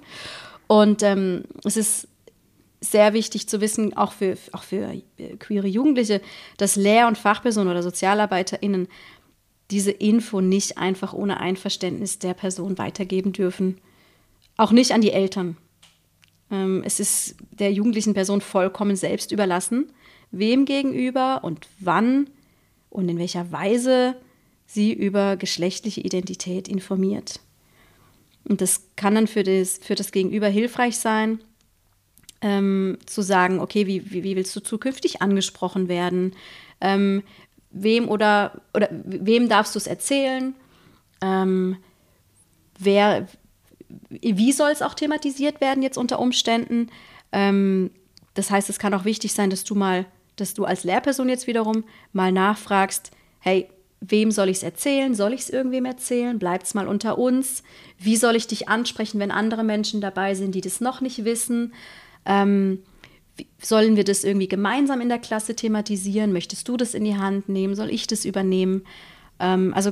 [0.68, 2.08] Und ähm, es ist
[2.82, 6.22] sehr wichtig zu wissen, auch für, auch für äh, queere Jugendliche,
[6.58, 8.88] dass Lehr- und Fachpersonen oder SozialarbeiterInnen
[9.72, 13.80] diese Info nicht einfach ohne Einverständnis der Person weitergeben dürfen.
[14.58, 15.58] Auch nicht an die Eltern.
[16.54, 19.88] Ähm, es ist der jugendlichen Person vollkommen selbst überlassen
[20.34, 22.28] wem gegenüber und wann
[22.90, 24.16] und in welcher Weise
[24.66, 27.40] sie über geschlechtliche Identität informiert.
[28.44, 31.40] Und das kann dann für das, für das Gegenüber hilfreich sein,
[32.42, 36.36] ähm, zu sagen, okay, wie, wie, wie, willst du zukünftig angesprochen werden?
[36.82, 37.24] Ähm,
[37.70, 40.56] wem oder, oder wem darfst du es erzählen?
[41.22, 41.78] Ähm,
[42.80, 43.28] wer,
[44.10, 46.90] wie soll es auch thematisiert werden jetzt unter Umständen?
[47.32, 47.92] Ähm,
[48.34, 51.48] das heißt, es kann auch wichtig sein, dass du mal dass du als Lehrperson jetzt
[51.48, 53.70] wiederum mal nachfragst, hey,
[54.02, 55.16] wem soll ich es erzählen?
[55.16, 56.40] Soll ich es irgendwem erzählen?
[56.40, 57.64] Bleibt es mal unter uns?
[57.98, 61.74] Wie soll ich dich ansprechen, wenn andere Menschen dabei sind, die das noch nicht wissen?
[62.26, 62.80] Ähm,
[63.62, 66.34] sollen wir das irgendwie gemeinsam in der Klasse thematisieren?
[66.34, 67.76] Möchtest du das in die Hand nehmen?
[67.76, 68.84] Soll ich das übernehmen?
[69.40, 69.92] Ähm, also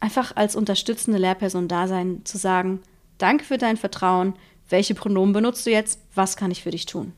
[0.00, 2.80] einfach als unterstützende Lehrperson da sein, zu sagen,
[3.18, 4.34] danke für dein Vertrauen.
[4.68, 6.00] Welche Pronomen benutzt du jetzt?
[6.14, 7.12] Was kann ich für dich tun?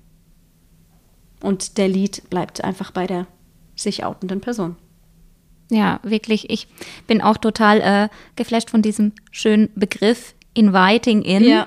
[1.43, 3.27] Und der Lied bleibt einfach bei der
[3.75, 4.77] sich outenden Person.
[5.71, 6.51] Ja, wirklich.
[6.51, 6.69] Ich
[7.07, 11.45] bin auch total äh, geflasht von diesem schönen Begriff Inviting in.
[11.45, 11.67] Ja.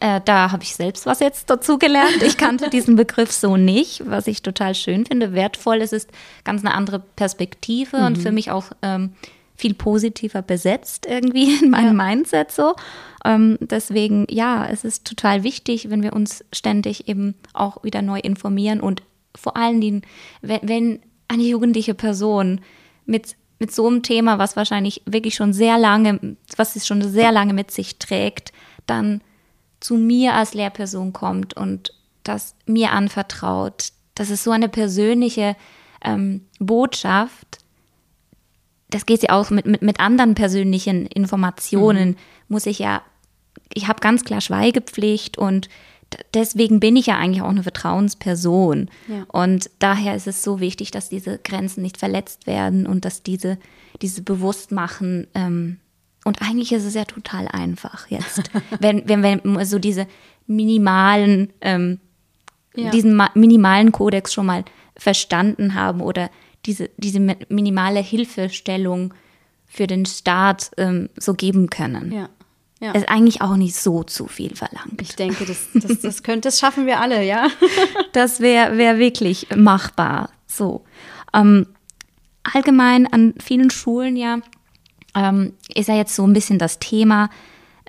[0.00, 2.22] Äh, da habe ich selbst was jetzt dazu gelernt.
[2.22, 5.32] Ich kannte diesen Begriff so nicht, was ich total schön finde.
[5.32, 5.80] Wertvoll.
[5.80, 6.10] Es ist
[6.44, 8.06] ganz eine andere Perspektive mhm.
[8.06, 9.12] und für mich auch ähm,
[9.56, 12.04] viel positiver besetzt irgendwie in meinem ja.
[12.04, 12.74] Mindset so.
[13.24, 18.20] Ähm, deswegen, ja, es ist total wichtig, wenn wir uns ständig eben auch wieder neu
[18.20, 19.02] informieren und
[19.34, 20.02] vor allen Dingen,
[20.40, 22.60] wenn, wenn eine jugendliche Person
[23.04, 27.32] mit, mit so einem Thema, was wahrscheinlich wirklich schon sehr lange, was es schon sehr
[27.32, 28.52] lange mit sich trägt,
[28.86, 29.20] dann
[29.80, 31.92] zu mir als Lehrperson kommt und
[32.22, 33.90] das mir anvertraut.
[34.14, 35.56] Das ist so eine persönliche
[36.02, 37.58] ähm, Botschaft,
[38.90, 42.16] das geht ja auch mit, mit, mit anderen persönlichen Informationen, mhm.
[42.48, 43.02] muss ich ja,
[43.72, 45.68] ich habe ganz klar Schweigepflicht und
[46.34, 48.88] deswegen bin ich ja eigentlich auch eine Vertrauensperson.
[49.08, 49.24] Ja.
[49.28, 53.58] Und daher ist es so wichtig, dass diese Grenzen nicht verletzt werden und dass diese,
[54.02, 55.78] diese Bewusstmachen, ähm,
[56.24, 60.06] und eigentlich ist es ja total einfach jetzt, wenn, wenn wir so diese
[60.46, 62.00] minimalen, ähm,
[62.74, 62.90] ja.
[62.90, 64.64] diesen minimalen Kodex schon mal
[64.96, 66.30] verstanden haben oder
[66.66, 69.14] diese, diese minimale Hilfestellung
[69.66, 72.12] für den Staat ähm, so geben können.
[72.12, 72.28] Ja.
[72.78, 72.92] Ja.
[72.92, 75.00] Ist eigentlich auch nicht so zu viel verlangt.
[75.00, 77.48] Ich denke, das, das, das, könnte, das schaffen wir alle, ja.
[78.12, 80.28] das wäre wär wirklich machbar.
[80.46, 80.84] So.
[81.32, 81.66] Ähm,
[82.42, 84.40] allgemein an vielen Schulen ja
[85.14, 87.30] ähm, ist ja jetzt so ein bisschen das Thema.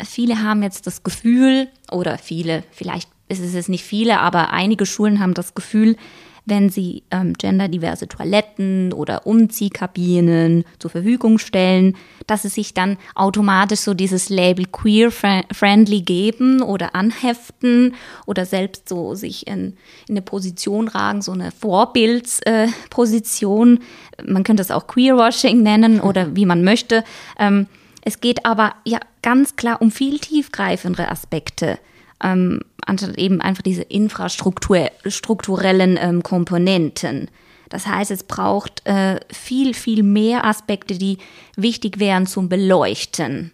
[0.01, 5.19] Viele haben jetzt das Gefühl oder viele vielleicht es ist nicht viele, aber einige Schulen
[5.19, 5.97] haben das Gefühl,
[6.47, 13.81] wenn sie ähm, genderdiverse Toiletten oder Umziehkabinen zur Verfügung stellen, dass sie sich dann automatisch
[13.81, 19.75] so dieses Label queer-friendly geben oder anheften oder selbst so sich in,
[20.07, 23.79] in eine Position ragen, so eine Vorbildsposition.
[24.17, 27.03] Äh, man könnte es auch Queerwashing nennen oder wie man möchte.
[27.37, 27.67] Ähm,
[28.03, 31.77] es geht aber ja ganz klar um viel tiefgreifendere Aspekte
[32.23, 37.29] ähm, anstatt eben einfach diese infrastrukturellen ähm, Komponenten.
[37.69, 41.17] Das heißt, es braucht äh, viel, viel mehr Aspekte, die
[41.55, 43.51] wichtig wären zum Beleuchten.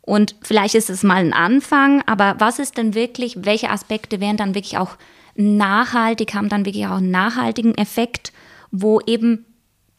[0.00, 4.38] Und vielleicht ist es mal ein Anfang, aber was ist denn wirklich, welche Aspekte wären
[4.38, 4.96] dann wirklich auch
[5.34, 8.32] nachhaltig, haben dann wirklich auch einen nachhaltigen Effekt,
[8.70, 9.44] wo eben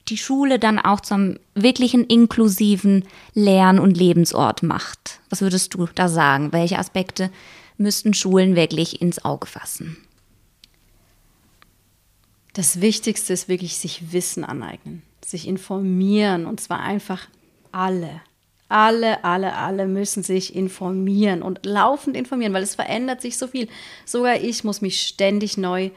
[0.07, 5.19] die Schule dann auch zum wirklichen inklusiven Lern- und Lebensort macht.
[5.29, 6.51] Was würdest du da sagen?
[6.51, 7.29] Welche Aspekte
[7.79, 9.97] müssten Schulen wirklich ins Auge fassen?
[12.53, 17.27] Das Wichtigste ist wirklich sich Wissen aneignen, sich informieren und zwar einfach
[17.71, 18.21] alle.
[18.67, 23.67] Alle, alle, alle müssen sich informieren und laufend informieren, weil es verändert sich so viel.
[24.05, 25.89] Sogar ich muss mich ständig neu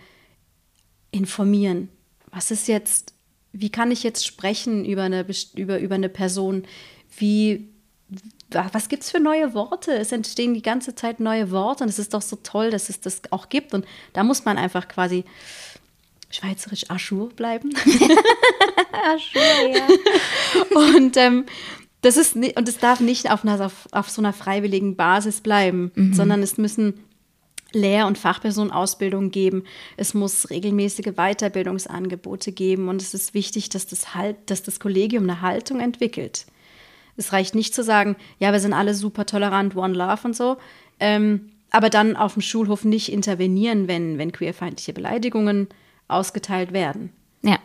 [1.11, 1.88] informieren.
[2.31, 3.12] Was ist jetzt,
[3.53, 6.64] wie kann ich jetzt sprechen über eine, über, über eine Person?
[7.18, 7.68] Wie
[8.55, 9.93] was gibt es für neue Worte?
[9.93, 13.01] Es entstehen die ganze Zeit neue Worte und es ist doch so toll, dass es
[13.01, 13.75] das auch gibt.
[13.75, 15.25] Und da muss man einfach quasi
[16.31, 17.75] schweizerisch Aschur bleiben.
[19.15, 19.43] Aschur,
[19.75, 19.87] ja.
[20.97, 21.47] und ähm,
[22.01, 25.93] das ist und es darf nicht auf, einer, auf, auf so einer freiwilligen Basis bleiben,
[25.95, 26.15] mhm.
[26.15, 27.05] sondern es müssen
[27.73, 29.65] Lehr- und Fachpersonenausbildung geben.
[29.97, 35.25] Es muss regelmäßige Weiterbildungsangebote geben und es ist wichtig, dass das, halt, dass das Kollegium
[35.25, 36.47] eine Haltung entwickelt.
[37.16, 40.57] Es reicht nicht zu sagen, ja, wir sind alle super tolerant, One Love und so.
[40.98, 45.68] Ähm, aber dann auf dem Schulhof nicht intervenieren, wenn, wenn queerfeindliche Beleidigungen
[46.07, 47.12] ausgeteilt werden.
[47.42, 47.59] Ja.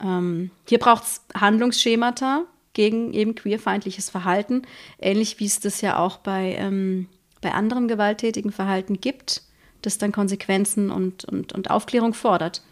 [0.00, 4.62] Ähm, hier braucht es Handlungsschemata gegen eben queerfeindliches Verhalten,
[4.98, 7.08] ähnlich wie es das ja auch bei, ähm,
[7.40, 9.42] bei anderem gewalttätigen Verhalten gibt,
[9.82, 12.62] das dann Konsequenzen und, und, und Aufklärung fordert.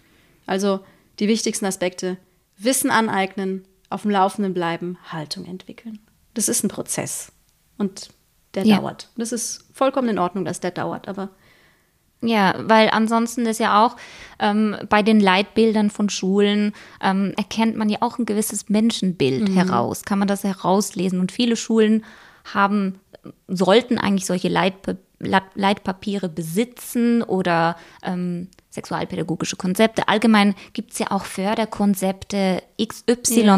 [0.46, 0.80] Also
[1.18, 2.16] die wichtigsten Aspekte,
[2.56, 5.98] Wissen aneignen, auf dem Laufenden bleiben, Haltung entwickeln
[6.38, 7.32] das ist ein Prozess
[7.78, 8.10] und
[8.54, 8.76] der ja.
[8.76, 9.08] dauert.
[9.16, 11.30] Das ist vollkommen in Ordnung, dass der dauert, aber
[12.20, 13.96] ja, weil ansonsten ist ja auch
[14.38, 19.54] ähm, bei den Leitbildern von Schulen ähm, erkennt man ja auch ein gewisses Menschenbild mhm.
[19.54, 21.20] heraus, kann man das herauslesen.
[21.20, 22.04] Und viele Schulen
[22.52, 23.00] haben,
[23.48, 30.08] sollten eigentlich solche Leitpa Leitpapiere besitzen oder ähm, sexualpädagogische Konzepte.
[30.08, 33.54] Allgemein gibt es ja auch Förderkonzepte XYZ ja.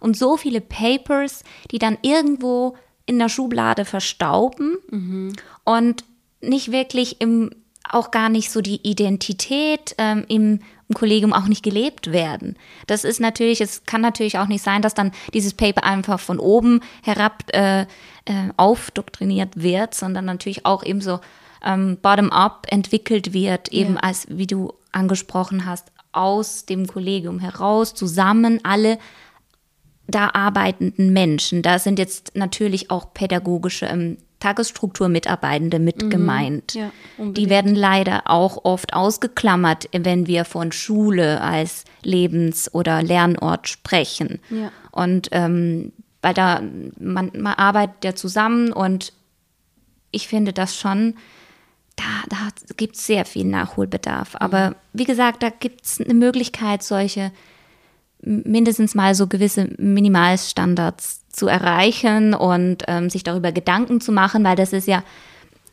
[0.00, 5.32] und so viele Papers, die dann irgendwo in der Schublade verstauben mhm.
[5.64, 6.04] und
[6.40, 7.50] nicht wirklich im,
[7.88, 12.56] auch gar nicht so die Identität ähm, im, im Kollegium auch nicht gelebt werden.
[12.86, 16.38] Das ist natürlich, es kann natürlich auch nicht sein, dass dann dieses Paper einfach von
[16.38, 17.86] oben herab äh, äh,
[18.56, 21.20] aufdoktriniert wird, sondern natürlich auch eben so
[21.64, 24.00] ähm, bottom-up entwickelt wird, eben ja.
[24.00, 28.98] als, wie du angesprochen hast, aus dem Kollegium heraus, zusammen alle
[30.06, 31.62] da arbeitenden Menschen.
[31.62, 36.10] Da sind jetzt natürlich auch pädagogische ähm, Tagesstrukturmitarbeitende mit mhm.
[36.10, 36.74] gemeint.
[36.74, 43.68] Ja, die werden leider auch oft ausgeklammert, wenn wir von Schule als Lebens- oder Lernort
[43.68, 44.40] sprechen.
[44.50, 44.70] Ja.
[44.92, 46.62] Und ähm, weil da,
[46.98, 49.12] man, man arbeitet ja zusammen und
[50.10, 51.14] ich finde das schon
[51.96, 54.36] da, da gibt es sehr viel Nachholbedarf.
[54.38, 57.32] Aber wie gesagt, da gibt es eine Möglichkeit, solche
[58.20, 64.56] mindestens mal so gewisse Minimalstandards zu erreichen und ähm, sich darüber Gedanken zu machen, weil
[64.56, 65.04] das ist ja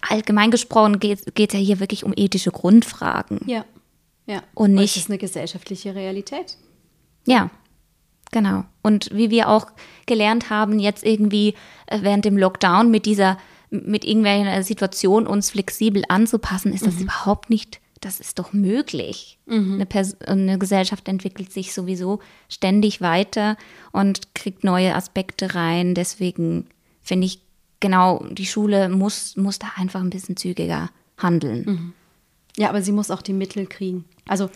[0.02, 3.40] allgemein gesprochen geht es ja hier wirklich um ethische Grundfragen.
[3.48, 3.66] Ja,
[4.28, 4.44] ja.
[4.54, 4.96] Und nicht.
[4.96, 6.58] Das ist eine gesellschaftliche Realität.
[7.26, 7.50] Ja,
[8.32, 8.66] genau.
[8.84, 9.68] Und wie wir auch
[10.06, 11.56] gelernt haben, jetzt irgendwie
[11.88, 13.38] äh, während dem Lockdown mit dieser
[13.72, 17.04] mit irgendwelcher Situation uns flexibel anzupassen, ist das mhm.
[17.04, 19.40] überhaupt nicht, das ist doch möglich.
[19.48, 19.82] Mhm.
[19.82, 23.58] Eine, eine, Gesellschaft entwickelt sich sowieso ständig weiter
[23.92, 25.96] und kriegt neue Aspekte rein.
[25.96, 26.68] Deswegen
[27.02, 27.42] finde ich,
[27.80, 31.66] genau, die Schule muss, muss da einfach ein bisschen zügiger handeln.
[31.66, 31.94] Mhm.
[32.58, 34.06] Ja, aber sie muss auch die Mittel kriegen.
[34.28, 34.52] Also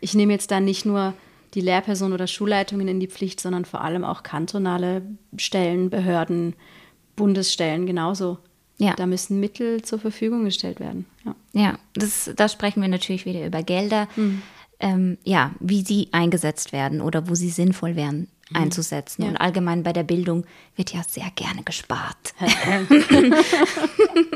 [0.00, 1.12] ich nehme jetzt da nicht nur
[1.52, 5.02] die Lehrperson oder Schulleitungen in die Pflicht, sondern vor allem auch kantonale
[5.36, 6.54] Stellen, Behörden,
[7.14, 8.38] Bundesstellen genauso.
[8.78, 8.94] Ja.
[8.94, 11.06] Da müssen Mittel zur Verfügung gestellt werden.
[11.24, 14.08] Ja, ja das, da sprechen wir natürlich wieder über Gelder.
[14.16, 14.42] Mhm.
[14.78, 18.56] Ähm, ja, wie sie eingesetzt werden oder wo sie sinnvoll wären mhm.
[18.56, 19.22] einzusetzen.
[19.22, 19.28] Ja.
[19.28, 20.44] Und allgemein bei der Bildung
[20.76, 22.34] wird ja sehr gerne gespart.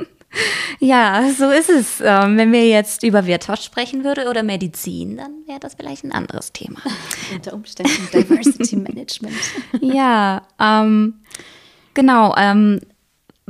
[0.79, 2.00] Ja, so ist es.
[2.00, 6.12] Ähm, wenn wir jetzt über Wirtschaft sprechen würden oder Medizin, dann wäre das vielleicht ein
[6.12, 6.81] anderes Thema.
[7.35, 9.37] Unter Umständen Diversity Management.
[9.81, 11.14] ja, ähm,
[11.94, 12.35] genau.
[12.37, 12.81] Ähm,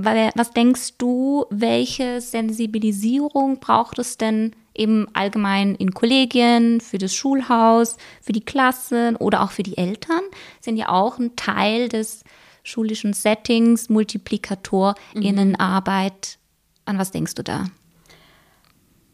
[0.04, 7.96] was denkst du, welche Sensibilisierung braucht es denn eben allgemein in Kollegien, für das Schulhaus,
[8.20, 10.22] für die Klassen oder auch für die Eltern?
[10.60, 12.24] Sind ja auch ein Teil des
[12.62, 16.38] schulischen Settings, MultiplikatorInnenarbeit.
[16.84, 17.66] An was denkst du da?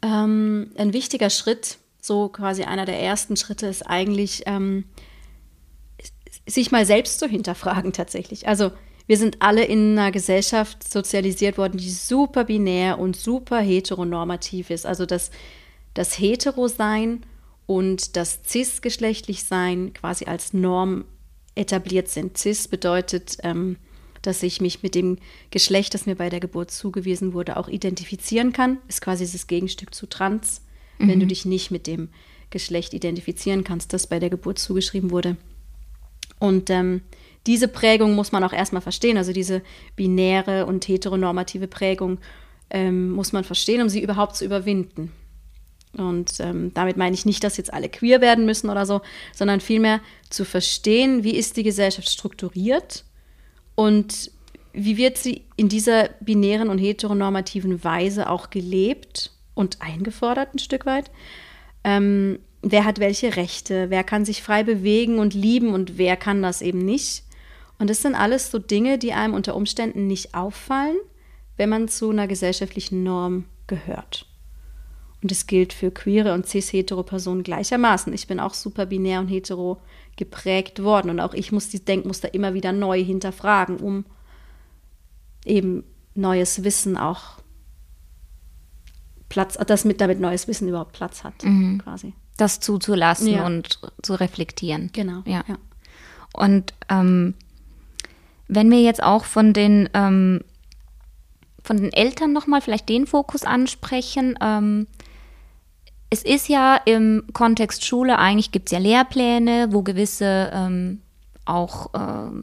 [0.03, 4.85] Ähm, ein wichtiger Schritt, so quasi einer der ersten Schritte, ist eigentlich, ähm,
[6.47, 8.47] sich mal selbst zu hinterfragen tatsächlich.
[8.47, 8.71] Also
[9.07, 14.85] wir sind alle in einer Gesellschaft sozialisiert worden, die super binär und super heteronormativ ist.
[14.85, 15.31] Also das,
[15.95, 17.25] das Hetero-Sein
[17.67, 21.05] und das cis-geschlechtlich Sein quasi als Norm
[21.55, 22.37] etabliert sind.
[22.37, 23.77] Cis bedeutet, ähm,
[24.23, 25.19] dass ich mich mit dem
[25.51, 28.79] Geschlecht, das mir bei der Geburt zugewiesen wurde, auch identifizieren kann.
[28.89, 30.63] Ist quasi das Gegenstück zu trans,
[30.99, 31.09] mhm.
[31.09, 31.31] wenn du mhm.
[31.31, 32.09] dich nicht mit dem
[32.51, 35.37] Geschlecht identifizieren kannst, das bei der Geburt zugeschrieben wurde.
[36.39, 37.03] Und ähm,
[37.47, 39.63] diese Prägung muss man auch erstmal verstehen, also diese
[39.95, 42.19] binäre und heteronormative Prägung
[42.71, 45.13] ähm, muss man verstehen, um sie überhaupt zu überwinden.
[45.97, 49.01] Und ähm, damit meine ich nicht, dass jetzt alle queer werden müssen oder so,
[49.35, 53.05] sondern vielmehr zu verstehen, wie ist die Gesellschaft strukturiert
[53.75, 54.31] und
[54.73, 60.85] wie wird sie in dieser binären und heteronormativen Weise auch gelebt und eingefordert ein Stück
[60.85, 61.11] weit.
[61.83, 66.43] Ähm, wer hat welche Rechte, wer kann sich frei bewegen und lieben und wer kann
[66.43, 67.23] das eben nicht.
[67.79, 70.97] Und das sind alles so Dinge, die einem unter Umständen nicht auffallen,
[71.57, 74.27] wenn man zu einer gesellschaftlichen Norm gehört.
[75.23, 78.13] Und das gilt für queere und cis-hetero-Personen gleichermaßen.
[78.13, 79.81] Ich bin auch super binär und hetero
[80.17, 81.11] geprägt worden.
[81.11, 84.05] Und auch ich muss die Denkmuster immer wieder neu hinterfragen, um
[85.45, 85.85] eben
[86.15, 87.39] neues Wissen auch
[89.29, 91.79] Platz, dass mit damit neues Wissen überhaupt Platz hat, mhm.
[91.83, 92.15] quasi.
[92.37, 93.47] Das zuzulassen ja.
[93.47, 94.91] und zu reflektieren.
[94.93, 95.23] Genau.
[95.25, 95.43] Ja.
[95.49, 95.59] ja.
[96.33, 97.35] Und ähm,
[98.49, 100.41] wenn wir jetzt auch von den ähm,
[101.63, 104.87] von den Eltern nochmal vielleicht den Fokus ansprechen, ähm,
[106.11, 111.03] es ist ja im Kontext Schule, eigentlich gibt es ja Lehrpläne, wo gewisse ähm,
[111.45, 112.43] auch äh,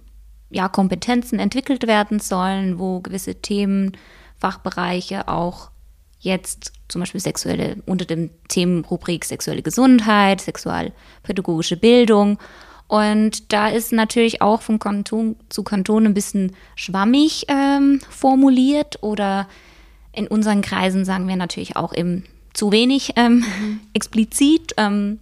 [0.49, 3.93] ja, Kompetenzen entwickelt werden sollen, wo gewisse Themen,
[4.37, 5.71] Fachbereiche auch
[6.19, 12.37] jetzt zum Beispiel sexuelle, unter dem Themenrubrik sexuelle Gesundheit, sexualpädagogische Bildung.
[12.93, 19.47] Und da ist natürlich auch von Kanton zu Kanton ein bisschen schwammig ähm, formuliert oder
[20.11, 22.21] in unseren Kreisen sagen wir natürlich auch im
[22.53, 23.79] zu wenig ähm, mhm.
[23.95, 24.75] explizit.
[24.77, 25.17] Ähm,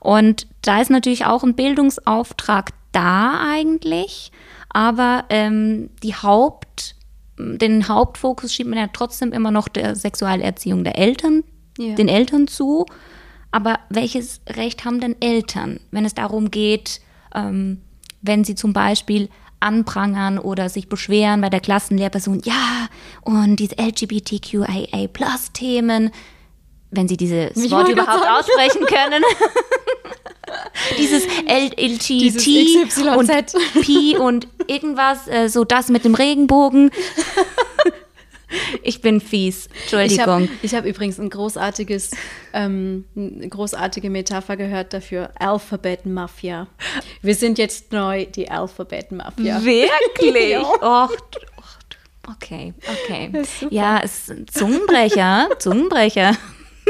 [0.00, 4.32] und da ist natürlich auch ein Bildungsauftrag da eigentlich,
[4.70, 6.96] aber ähm, die Haupt,
[7.38, 11.44] den Hauptfokus schiebt man ja trotzdem immer noch der Sexualerziehung der Eltern,
[11.76, 11.96] ja.
[11.96, 12.86] den Eltern zu.
[13.54, 17.00] Aber welches Recht haben denn Eltern, wenn es darum geht,
[17.36, 17.80] ähm,
[18.20, 19.28] wenn sie zum Beispiel
[19.60, 22.88] anprangern oder sich beschweren bei der Klassenlehrperson, ja,
[23.20, 26.10] und diese LGBTQIA-Plus-Themen,
[26.90, 29.22] wenn Sie dieses ich Wort überhaupt aussprechen können.
[30.98, 32.10] Dieses LGT
[33.16, 33.30] und
[33.82, 36.90] P und irgendwas, äh, so das mit dem Regenbogen.
[38.82, 40.48] Ich bin fies, Entschuldigung.
[40.62, 42.10] Ich habe hab übrigens ein großartiges,
[42.52, 45.30] ähm, eine großartige Metapher gehört dafür.
[45.38, 46.66] Alphabet Mafia.
[47.22, 49.64] Wir sind jetzt neu die Alphabet Mafia.
[49.64, 50.50] Wirklich?
[50.50, 50.60] ja.
[50.62, 51.10] Och,
[52.28, 53.30] okay, okay.
[53.70, 56.36] Ja, es ist ein Zungenbrecher, Zungenbrecher.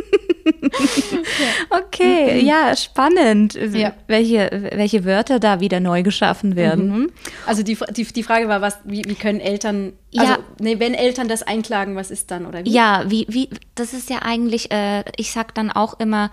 [1.70, 3.94] okay, ja, spannend, ja.
[4.06, 6.88] Welche, welche Wörter da wieder neu geschaffen werden.
[6.88, 7.10] Mhm.
[7.46, 10.38] Also die, die, die Frage war, was, wie, wie können Eltern, also ja.
[10.60, 12.70] nee, wenn Eltern das einklagen, was ist dann oder wie?
[12.70, 16.30] Ja, wie, wie, das ist ja eigentlich, äh, ich sag dann auch immer,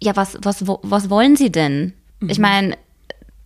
[0.00, 1.94] ja, was, was, was wollen sie denn?
[2.20, 2.30] Mhm.
[2.30, 2.76] Ich meine,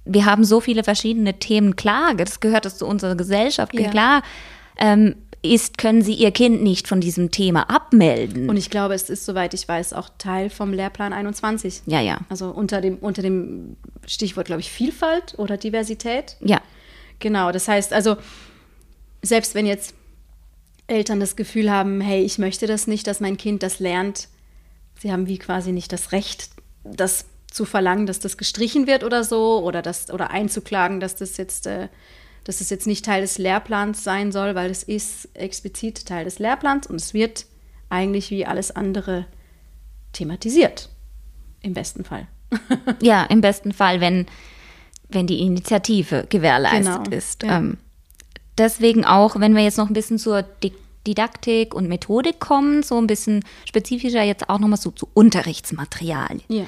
[0.05, 3.91] wir haben so viele verschiedene Themen, klar, das gehört das zu unserer Gesellschaft, ja.
[3.91, 4.23] klar.
[4.79, 8.51] Ähm, ist, können sie ihr Kind nicht von diesem Thema abmelden.
[8.51, 11.83] Und ich glaube, es ist, soweit ich weiß, auch Teil vom Lehrplan 21.
[11.87, 12.19] Ja, ja.
[12.29, 16.37] Also unter dem, unter dem Stichwort, glaube ich, Vielfalt oder Diversität.
[16.41, 16.61] Ja.
[17.21, 18.17] Genau, das heißt also,
[19.23, 19.95] selbst wenn jetzt
[20.87, 24.29] Eltern das Gefühl haben, hey, ich möchte das nicht, dass mein Kind das lernt,
[24.99, 26.51] sie haben wie quasi nicht das Recht,
[26.85, 31.37] das zu verlangen, dass das gestrichen wird oder so, oder das, oder einzuklagen, dass das
[31.37, 31.89] jetzt äh,
[32.49, 36.39] dass es jetzt nicht Teil des Lehrplans sein soll, weil es ist explizit Teil des
[36.39, 37.45] Lehrplans und es wird
[37.91, 39.27] eigentlich wie alles andere
[40.15, 40.89] thematisiert.
[41.61, 42.27] Im besten Fall.
[43.03, 44.25] ja, im besten Fall, wenn,
[45.11, 47.43] wenn die Initiative gewährleistet genau, ist.
[47.43, 47.59] Ja.
[47.59, 47.77] Ähm,
[48.57, 50.73] deswegen auch, wenn wir jetzt noch ein bisschen zur Di
[51.07, 56.41] Didaktik und Methodik kommen, so ein bisschen spezifischer jetzt auch nochmal so zu Unterrichtsmaterial.
[56.49, 56.65] Ja.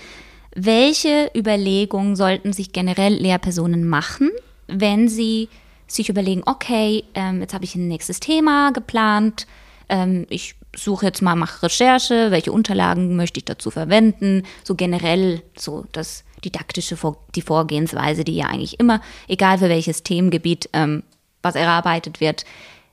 [0.54, 4.30] Welche Überlegungen sollten sich generell Lehrpersonen machen,
[4.66, 5.48] wenn sie
[5.92, 9.46] sich überlegen, okay, ähm, jetzt habe ich ein nächstes Thema geplant,
[9.88, 15.42] ähm, ich suche jetzt mal, mache Recherche, welche Unterlagen möchte ich dazu verwenden, so generell
[15.58, 16.96] so das didaktische,
[17.34, 21.02] die Vorgehensweise, die ja eigentlich immer, egal für welches Themengebiet, ähm,
[21.42, 22.44] was erarbeitet wird,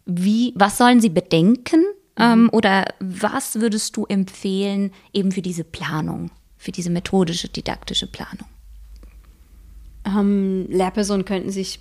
[0.06, 1.86] wie, was sollen sie bedenken
[2.18, 2.50] ähm, mhm.
[2.52, 8.48] oder was würdest du empfehlen eben für diese Planung, für diese methodische, didaktische Planung?
[10.06, 11.80] Ähm, Lehrpersonen könnten sich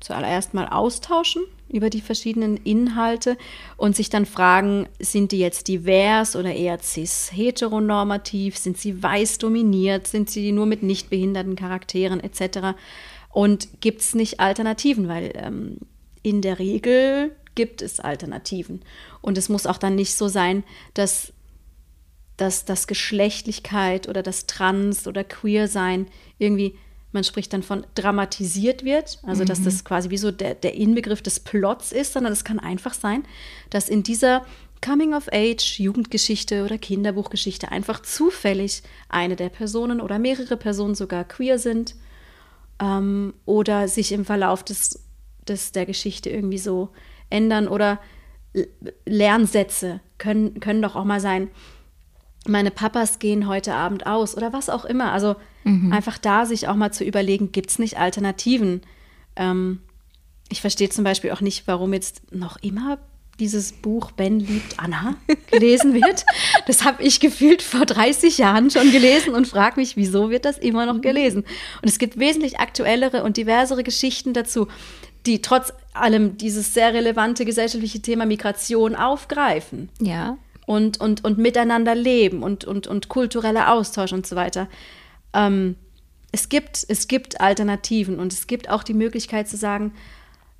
[0.00, 3.36] zuallererst mal austauschen über die verschiedenen Inhalte
[3.76, 10.06] und sich dann fragen, sind die jetzt divers oder eher cis-heteronormativ, sind sie weiß dominiert,
[10.06, 12.76] sind sie nur mit nicht behinderten Charakteren etc.
[13.30, 15.78] Und gibt es nicht Alternativen, weil ähm,
[16.22, 18.82] in der Regel gibt es Alternativen.
[19.20, 20.64] Und es muss auch dann nicht so sein,
[20.94, 21.32] dass,
[22.36, 26.06] dass das Geschlechtlichkeit oder das Trans- oder Queer-Sein
[26.38, 26.76] irgendwie
[27.12, 29.84] man spricht dann von dramatisiert wird, also dass das mhm.
[29.84, 33.24] quasi wie so der, der Inbegriff des Plots ist, sondern es kann einfach sein,
[33.70, 34.44] dass in dieser
[34.84, 41.94] Coming-of-Age, Jugendgeschichte oder Kinderbuchgeschichte einfach zufällig eine der Personen oder mehrere Personen sogar queer sind
[42.80, 45.04] ähm, oder sich im Verlauf des,
[45.46, 46.88] des, der Geschichte irgendwie so
[47.30, 48.00] ändern oder
[49.06, 51.48] Lernsätze können, können doch auch mal sein,
[52.46, 55.12] meine Papas gehen heute Abend aus oder was auch immer.
[55.12, 55.92] Also mhm.
[55.92, 58.82] einfach da sich auch mal zu überlegen, gibt es nicht Alternativen?
[59.36, 59.80] Ähm,
[60.48, 62.98] ich verstehe zum Beispiel auch nicht, warum jetzt noch immer
[63.40, 65.16] dieses Buch Ben liebt Anna
[65.50, 66.24] gelesen wird.
[66.66, 70.58] Das habe ich gefühlt vor 30 Jahren schon gelesen und frage mich, wieso wird das
[70.58, 71.44] immer noch gelesen?
[71.80, 74.68] Und es gibt wesentlich aktuellere und diversere Geschichten dazu,
[75.26, 79.88] die trotz allem dieses sehr relevante gesellschaftliche Thema Migration aufgreifen.
[80.00, 80.36] Ja
[80.66, 84.68] und, und, und miteinander leben und, und, und kultureller Austausch und so weiter.
[85.34, 85.76] Ähm,
[86.30, 89.92] es, gibt, es gibt Alternativen und es gibt auch die Möglichkeit zu sagen,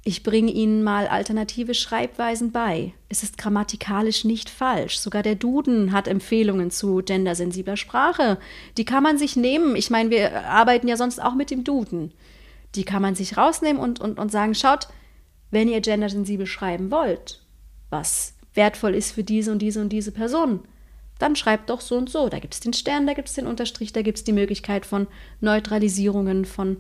[0.05, 2.93] ich bringe Ihnen mal alternative Schreibweisen bei.
[3.09, 4.99] Es ist grammatikalisch nicht falsch.
[4.99, 8.39] Sogar der Duden hat Empfehlungen zu gendersensibler Sprache.
[8.77, 9.77] Die kann man sich nehmen.
[9.77, 12.13] Ich meine, wir arbeiten ja sonst auch mit dem Duden.
[12.75, 14.89] Die kann man sich rausnehmen und, und, und sagen, schaut,
[15.53, 17.41] wenn ihr gendersensibel schreiben wollt,
[17.91, 20.61] was wertvoll ist für diese und diese und diese Person,
[21.23, 22.29] dann schreibt doch so und so.
[22.29, 24.85] Da gibt es den Stern, da gibt es den Unterstrich, da gibt es die Möglichkeit
[24.85, 25.07] von
[25.41, 26.79] Neutralisierungen, von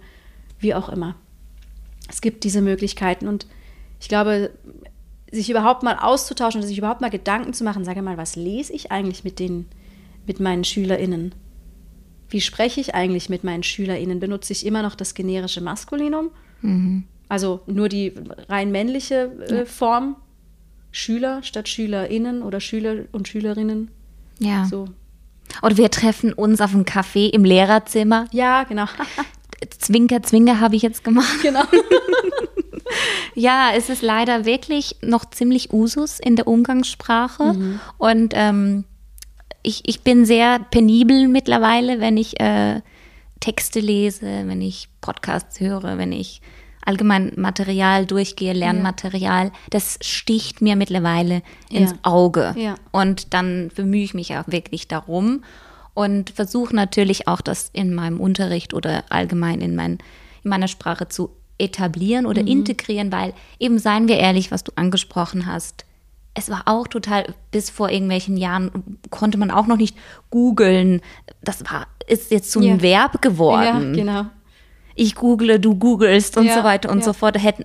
[0.58, 1.14] wie auch immer.
[2.08, 3.46] Es gibt diese Möglichkeiten und
[4.00, 4.50] ich glaube,
[5.30, 8.72] sich überhaupt mal auszutauschen und sich überhaupt mal Gedanken zu machen, sage mal, was lese
[8.72, 9.66] ich eigentlich mit den,
[10.26, 11.34] mit meinen SchülerInnen?
[12.28, 14.18] Wie spreche ich eigentlich mit meinen SchülerInnen?
[14.18, 16.30] Benutze ich immer noch das generische Maskulinum?
[16.62, 17.04] Mhm.
[17.28, 18.12] Also nur die
[18.48, 19.66] rein männliche äh.
[19.66, 20.16] Form
[20.90, 23.90] Schüler statt SchülerInnen oder Schüler und Schülerinnen.
[24.38, 24.64] Ja.
[24.64, 24.86] So.
[25.62, 28.26] Oder wir treffen uns auf einem Café im Lehrerzimmer.
[28.32, 28.86] Ja, genau.
[29.78, 31.40] Zwinker, Zwinker habe ich jetzt gemacht.
[31.42, 31.62] Genau.
[33.34, 37.52] ja, es ist leider wirklich noch ziemlich Usus in der Umgangssprache.
[37.52, 37.80] Mhm.
[37.98, 38.84] Und ähm,
[39.62, 42.80] ich, ich bin sehr penibel mittlerweile, wenn ich äh,
[43.40, 46.40] Texte lese, wenn ich Podcasts höre, wenn ich
[46.84, 49.52] allgemein Material durchgehe, Lernmaterial, ja.
[49.70, 51.98] das sticht mir mittlerweile ins ja.
[52.02, 52.54] Auge.
[52.56, 52.74] Ja.
[52.90, 55.44] Und dann bemühe ich mich auch wirklich darum
[55.94, 59.98] und versuche natürlich auch das in meinem Unterricht oder allgemein in, mein,
[60.42, 62.48] in meiner Sprache zu etablieren oder mhm.
[62.48, 65.84] integrieren, weil eben seien wir ehrlich, was du angesprochen hast,
[66.34, 69.94] es war auch total, bis vor irgendwelchen Jahren konnte man auch noch nicht
[70.30, 71.02] googeln.
[71.42, 72.80] Das war, ist jetzt zum ja.
[72.80, 73.94] Verb geworden.
[73.94, 74.26] Ja, genau
[74.94, 77.04] ich google, du googelst und ja, so weiter und ja.
[77.04, 77.42] so fort.
[77.42, 77.64] Hätten,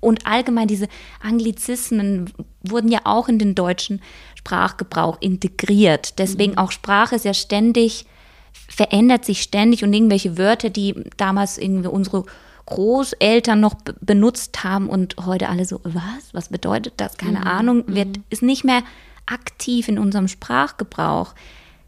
[0.00, 0.88] und allgemein diese
[1.20, 4.00] Anglizismen wurden ja auch in den deutschen
[4.36, 6.18] Sprachgebrauch integriert.
[6.18, 6.58] Deswegen mhm.
[6.58, 8.06] auch Sprache ist ja ständig,
[8.68, 12.24] verändert sich ständig und irgendwelche Wörter, die damals irgendwie unsere
[12.66, 16.32] Großeltern noch benutzt haben und heute alle so, was?
[16.32, 17.16] Was bedeutet das?
[17.16, 17.46] Keine mhm.
[17.46, 18.24] Ahnung, wird, mhm.
[18.30, 18.82] ist nicht mehr
[19.26, 21.34] aktiv in unserem Sprachgebrauch.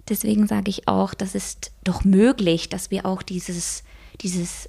[0.09, 3.85] Deswegen sage ich auch, das ist doch möglich, dass wir auch dieses
[4.21, 4.68] dieses,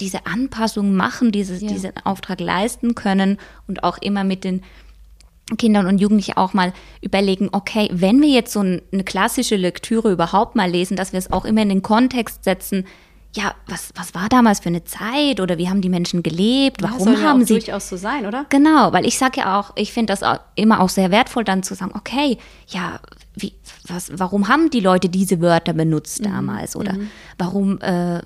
[0.00, 1.68] diese Anpassung machen, dieses, ja.
[1.68, 4.62] diesen Auftrag leisten können und auch immer mit den
[5.58, 10.54] Kindern und Jugendlichen auch mal überlegen, okay, wenn wir jetzt so eine klassische Lektüre überhaupt
[10.54, 12.84] mal lesen, dass wir es auch immer in den Kontext setzen,
[13.34, 16.82] ja, was, was war damals für eine Zeit oder wie haben die Menschen gelebt?
[16.82, 18.46] Warum ja, soll haben ja auch sie durchaus so sein, oder?
[18.48, 21.62] Genau, weil ich sage ja auch, ich finde das auch immer auch sehr wertvoll, dann
[21.62, 22.98] zu sagen, okay, ja,
[23.36, 23.52] wie,
[23.86, 26.24] was, warum haben die Leute diese Wörter benutzt mhm.
[26.24, 27.10] damals oder mhm.
[27.38, 28.20] warum äh,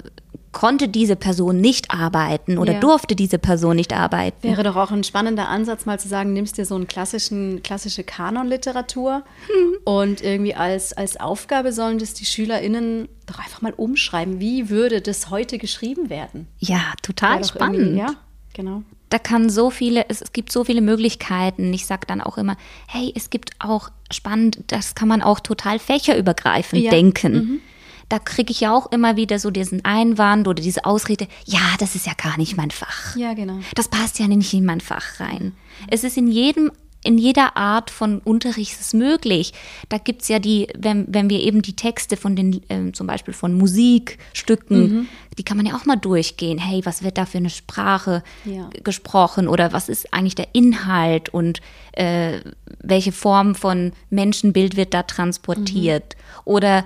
[0.54, 2.80] konnte diese Person nicht arbeiten oder ja.
[2.80, 4.42] durfte diese Person nicht arbeiten.
[4.42, 8.04] Wäre doch auch ein spannender Ansatz, mal zu sagen, nimmst dir so eine klassischen, klassische
[8.04, 9.24] Kanonliteratur
[9.84, 14.40] und irgendwie als, als Aufgabe sollen das die SchülerInnen doch einfach mal umschreiben.
[14.40, 16.46] Wie würde das heute geschrieben werden?
[16.58, 17.98] Ja, total spannend.
[17.98, 18.14] Ja,
[18.54, 21.72] genau da kann so viele, es, es gibt so viele Möglichkeiten.
[21.72, 22.56] Ich sage dann auch immer,
[22.88, 26.90] hey, es gibt auch spannend, das kann man auch total fächerübergreifend ja.
[26.90, 27.32] denken.
[27.32, 27.60] Mhm.
[28.08, 31.94] Da kriege ich ja auch immer wieder so diesen Einwand oder diese Ausrede, ja, das
[31.94, 33.16] ist ja gar nicht mein Fach.
[33.16, 33.58] Ja, genau.
[33.74, 35.54] Das passt ja nicht in mein Fach rein.
[35.88, 36.70] Es ist in jedem
[37.04, 39.52] in jeder Art von Unterricht ist möglich.
[39.90, 43.06] Da gibt es ja die, wenn, wenn wir eben die Texte von den, äh, zum
[43.06, 45.08] Beispiel von Musikstücken, mhm.
[45.38, 46.58] die kann man ja auch mal durchgehen.
[46.58, 48.70] Hey, was wird da für eine Sprache ja.
[48.82, 51.60] gesprochen oder was ist eigentlich der Inhalt und
[51.92, 52.40] äh,
[52.80, 56.16] welche Form von Menschenbild wird da transportiert?
[56.16, 56.40] Mhm.
[56.46, 56.84] Oder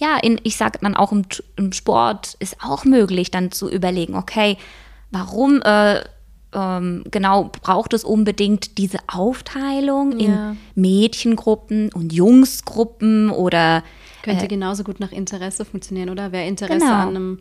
[0.00, 1.24] ja, in, ich sage dann auch im,
[1.56, 4.56] im, Sport ist auch möglich, dann zu überlegen, okay,
[5.10, 6.00] warum äh,
[6.52, 10.26] ähm, genau braucht es unbedingt diese Aufteilung ja.
[10.26, 13.82] in Mädchengruppen und Jungsgruppen oder
[14.22, 16.32] könnte äh, genauso gut nach Interesse funktionieren, oder?
[16.32, 16.92] Wer Interesse genau.
[16.92, 17.38] an einem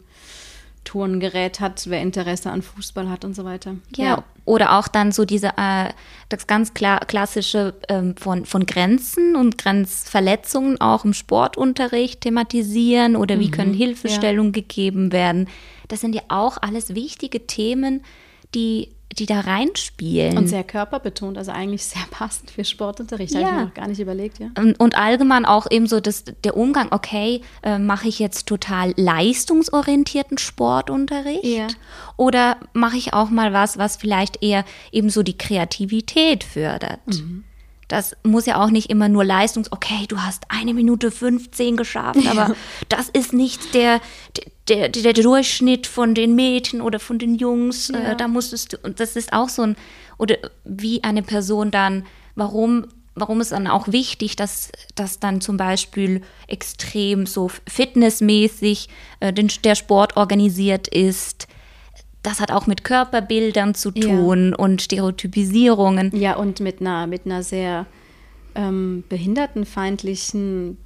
[0.85, 3.75] Turngerät hat, wer Interesse an Fußball hat und so weiter.
[3.97, 4.23] Ja, ja.
[4.45, 5.89] oder auch dann so diese, äh,
[6.29, 13.39] das ganz klar, klassische ähm, von, von Grenzen und Grenzverletzungen auch im Sportunterricht thematisieren oder
[13.39, 13.51] wie mhm.
[13.51, 14.61] können Hilfestellungen ja.
[14.61, 15.49] gegeben werden.
[15.89, 18.03] Das sind ja auch alles wichtige Themen,
[18.53, 20.37] die die da reinspielen.
[20.37, 23.39] Und sehr körperbetont, also eigentlich sehr passend für Sportunterricht, ja.
[23.39, 24.47] habe ich mir noch gar nicht überlegt, ja.
[24.57, 28.93] Und, und allgemein auch eben so das, der Umgang, okay, äh, mache ich jetzt total
[28.97, 31.45] leistungsorientierten Sportunterricht?
[31.45, 31.67] Ja.
[32.17, 37.05] Oder mache ich auch mal was, was vielleicht eher eben so die Kreativität fördert?
[37.07, 37.43] Mhm.
[37.87, 42.27] Das muss ja auch nicht immer nur Leistungs, okay, du hast eine Minute 15 geschafft,
[42.29, 42.55] aber ja.
[42.89, 44.01] das ist nicht der,
[44.67, 47.89] der, der, Durchschnitt von den Mädchen oder von den Jungs.
[47.89, 48.11] Äh, ja.
[48.11, 49.75] Äh, da musstest du, und das ist auch so ein,
[50.17, 52.05] oder wie eine Person dann,
[52.35, 58.89] warum, warum ist dann auch wichtig, dass das dann zum Beispiel extrem so fitnessmäßig
[59.19, 61.47] äh, den, der Sport organisiert ist
[62.25, 64.55] das hat auch mit Körperbildern zu tun ja.
[64.57, 66.11] und Stereotypisierungen.
[66.15, 67.85] Ja, und mit einer, mit einer sehr
[68.55, 70.77] ähm, behindertenfeindlichen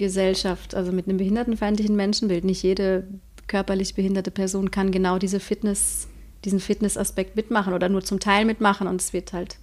[0.00, 2.44] Gesellschaft, also mit einem behindertenfeindlichen Menschenbild.
[2.44, 3.06] Nicht jede
[3.46, 6.08] körperlich behinderte Person kann genau diese Fitness,
[6.44, 9.58] diesen Fitnessaspekt mitmachen oder nur zum Teil mitmachen und es wird halt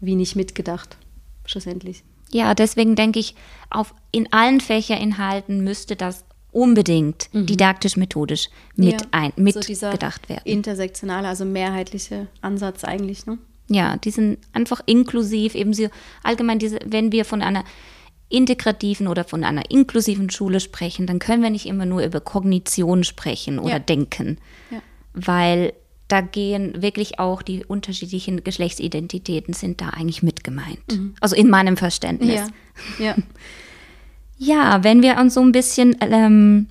[0.00, 0.96] wie nicht mitgedacht,
[1.44, 2.02] schlussendlich.
[2.32, 3.34] Ja, deswegen denke ich,
[3.70, 7.46] auf, in allen Fächerinhalten müsste das unbedingt mhm.
[7.46, 10.42] didaktisch-methodisch mit ja, ein, mitgedacht so werden.
[10.44, 13.38] Intersektionale, also mehrheitliche Ansatz eigentlich, ne?
[13.68, 15.88] Ja, die sind einfach inklusiv, eben so
[16.22, 17.64] allgemein diese, wenn wir von einer
[18.32, 23.04] integrativen oder von einer inklusiven Schule sprechen, dann können wir nicht immer nur über Kognition
[23.04, 23.78] sprechen oder ja.
[23.78, 24.38] denken,
[24.70, 24.80] ja.
[25.12, 25.72] weil
[26.08, 30.92] da gehen wirklich auch die unterschiedlichen Geschlechtsidentitäten sind da eigentlich mit gemeint.
[30.92, 31.14] Mhm.
[31.20, 32.42] Also in meinem Verständnis.
[32.98, 33.14] Ja.
[34.36, 34.82] ja.
[34.84, 36.68] Wenn wir uns so ein bisschen ähm,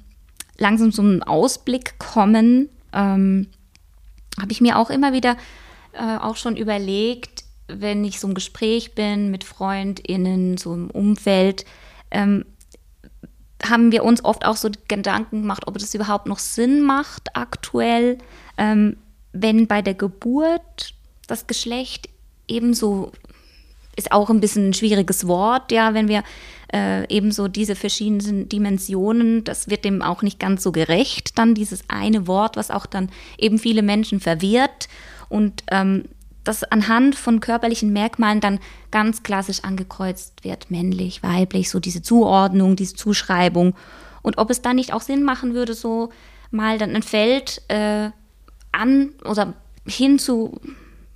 [0.57, 3.47] langsam zum Ausblick kommen, ähm,
[4.39, 5.37] habe ich mir auch immer wieder
[5.93, 7.40] äh, auch schon überlegt,
[7.77, 11.65] wenn ich so im Gespräch bin mit FreundInnen, so im Umfeld,
[12.11, 12.45] ähm,
[13.63, 18.17] haben wir uns oft auch so Gedanken gemacht, ob das überhaupt noch Sinn macht aktuell,
[18.57, 18.97] ähm,
[19.33, 20.93] wenn bei der Geburt
[21.27, 22.09] das Geschlecht
[22.47, 23.11] ebenso
[23.95, 26.23] ist auch ein bisschen ein schwieriges Wort, ja, wenn wir
[26.73, 31.83] äh, ebenso diese verschiedenen Dimensionen, das wird dem auch nicht ganz so gerecht, dann dieses
[31.89, 34.87] eine Wort, was auch dann eben viele Menschen verwirrt
[35.29, 36.05] und ähm,
[36.43, 42.75] das anhand von körperlichen Merkmalen dann ganz klassisch angekreuzt wird, männlich, weiblich, so diese Zuordnung,
[42.75, 43.75] diese Zuschreibung.
[44.21, 46.09] Und ob es da nicht auch Sinn machen würde, so
[46.49, 48.09] mal dann ein Feld äh,
[48.71, 49.53] an oder
[49.85, 50.59] hin zu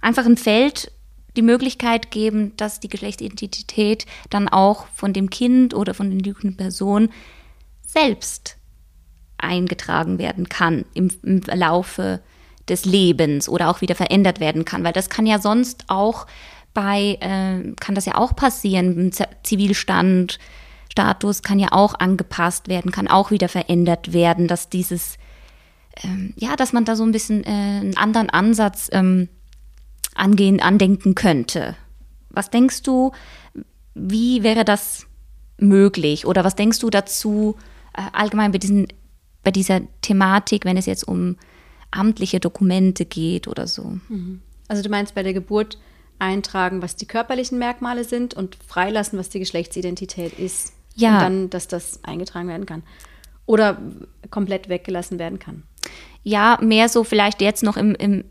[0.01, 0.91] einfach ein Feld
[1.36, 6.55] die Möglichkeit geben, dass die Geschlechtsidentität dann auch von dem Kind oder von der liebenden
[6.55, 7.09] Person
[7.86, 8.57] selbst
[9.38, 12.21] eingetragen werden kann im, im Laufe
[12.70, 16.26] des Lebens oder auch wieder verändert werden kann, weil das kann ja sonst auch
[16.74, 19.11] bei, äh, kann das ja auch passieren,
[19.43, 20.39] Zivilstand,
[20.91, 25.18] Status kann ja auch angepasst werden, kann auch wieder verändert werden, dass dieses,
[26.03, 29.30] ähm, ja, dass man da so ein bisschen äh, einen anderen Ansatz ähm,
[30.16, 31.76] angehen, andenken könnte.
[32.30, 33.11] Was denkst du,
[33.93, 35.05] wie wäre das
[35.57, 36.26] möglich?
[36.26, 37.55] Oder was denkst du dazu
[37.93, 38.88] äh, allgemein bei, diesen,
[39.43, 41.38] bei dieser Thematik, wenn es jetzt um
[41.91, 43.97] amtliche Dokumente geht oder so?
[44.09, 44.41] Mhm.
[44.67, 45.77] Also du meinst bei der Geburt
[46.19, 50.73] eintragen, was die körperlichen Merkmale sind und freilassen, was die Geschlechtsidentität ist.
[50.95, 51.15] Ja.
[51.15, 52.83] Und dann, dass das eingetragen werden kann.
[53.45, 53.77] Oder
[54.31, 55.63] komplett weggelassen werden kann.
[56.23, 58.23] ja, mehr so vielleicht jetzt noch im, im,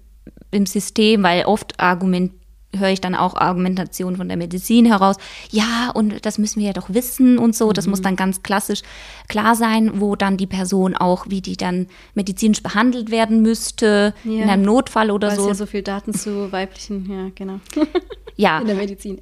[0.50, 2.32] im System, weil oft argument,
[2.78, 5.16] höre ich dann auch Argumentation von der Medizin heraus.
[5.50, 7.72] Ja, und das müssen wir ja doch wissen und so.
[7.72, 7.90] Das mhm.
[7.90, 8.82] muss dann ganz klassisch
[9.28, 14.42] klar sein, wo dann die Person auch, wie die dann medizinisch behandelt werden müsste, ja.
[14.42, 15.48] in einem Notfall oder Weil so.
[15.48, 17.60] ja so viel Daten zu weiblichen, ja, genau.
[18.36, 18.60] ja.
[18.60, 19.20] In der Medizin.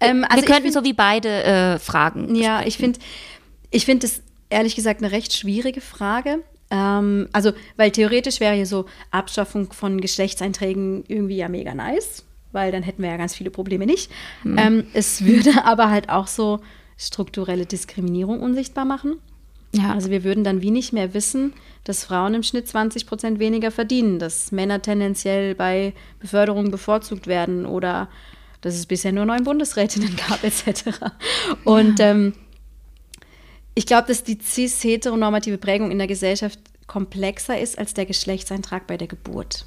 [0.00, 2.34] Ähm, also wir könnten find, so wie beide äh, Fragen.
[2.34, 2.68] Ja, besprechen.
[2.68, 2.98] ich finde,
[3.70, 6.42] ich finde es ehrlich gesagt eine recht schwierige Frage.
[6.70, 12.72] Ähm, also, weil theoretisch wäre hier so Abschaffung von Geschlechtseinträgen irgendwie ja mega nice weil
[12.72, 14.10] dann hätten wir ja ganz viele Probleme nicht.
[14.44, 14.58] Mhm.
[14.58, 16.60] Ähm, es würde aber halt auch so
[16.96, 19.16] strukturelle Diskriminierung unsichtbar machen.
[19.74, 19.92] Ja.
[19.92, 23.70] Also wir würden dann wie nicht mehr wissen, dass Frauen im Schnitt 20 Prozent weniger
[23.70, 28.08] verdienen, dass Männer tendenziell bei Beförderungen bevorzugt werden oder
[28.60, 31.00] dass es bisher nur neun Bundesrätinnen gab, etc.
[31.64, 32.10] Und ja.
[32.10, 32.34] ähm,
[33.74, 38.98] ich glaube, dass die cis-heteronormative Prägung in der Gesellschaft komplexer ist als der Geschlechtseintrag bei
[38.98, 39.66] der Geburt.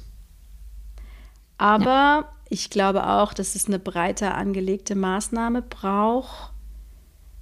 [1.58, 2.36] Aber ja.
[2.48, 6.52] Ich glaube auch, dass es eine breiter angelegte Maßnahme braucht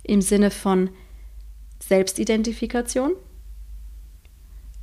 [0.03, 0.91] im Sinne von
[1.81, 3.13] Selbstidentifikation.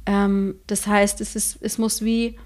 [0.06, 2.38] Ähm, das heißt, es, ist, es muss wie,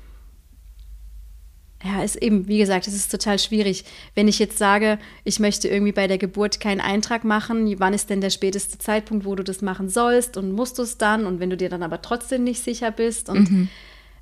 [1.83, 3.83] ja, ist eben, wie gesagt, es ist total schwierig.
[4.13, 8.09] Wenn ich jetzt sage, ich möchte irgendwie bei der Geburt keinen Eintrag machen, wann ist
[8.09, 11.41] denn der späteste Zeitpunkt, wo du das machen sollst und musst du es dann und
[11.41, 13.69] wenn du dir dann aber trotzdem nicht sicher bist und mhm.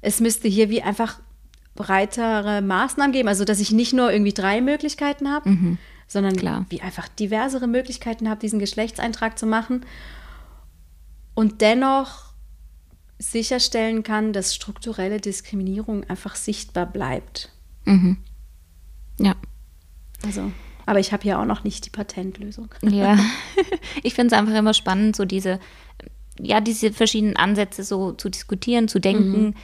[0.01, 1.19] es müsste hier wie einfach
[1.75, 5.77] breitere Maßnahmen geben, also dass ich nicht nur irgendwie drei Möglichkeiten habe, mhm.
[6.07, 6.65] sondern Klar.
[6.69, 9.85] wie einfach diversere Möglichkeiten habe, diesen Geschlechtseintrag zu machen
[11.33, 12.33] und dennoch
[13.17, 17.49] sicherstellen kann, dass strukturelle Diskriminierung einfach sichtbar bleibt.
[17.85, 18.17] Mhm.
[19.19, 19.35] Ja.
[20.23, 20.51] Also,
[20.85, 22.69] aber ich habe ja auch noch nicht die Patentlösung.
[22.83, 23.17] Ja,
[24.03, 25.59] ich finde es einfach immer spannend, so diese,
[26.39, 29.41] ja, diese verschiedenen Ansätze so zu diskutieren, zu denken.
[29.41, 29.55] Mhm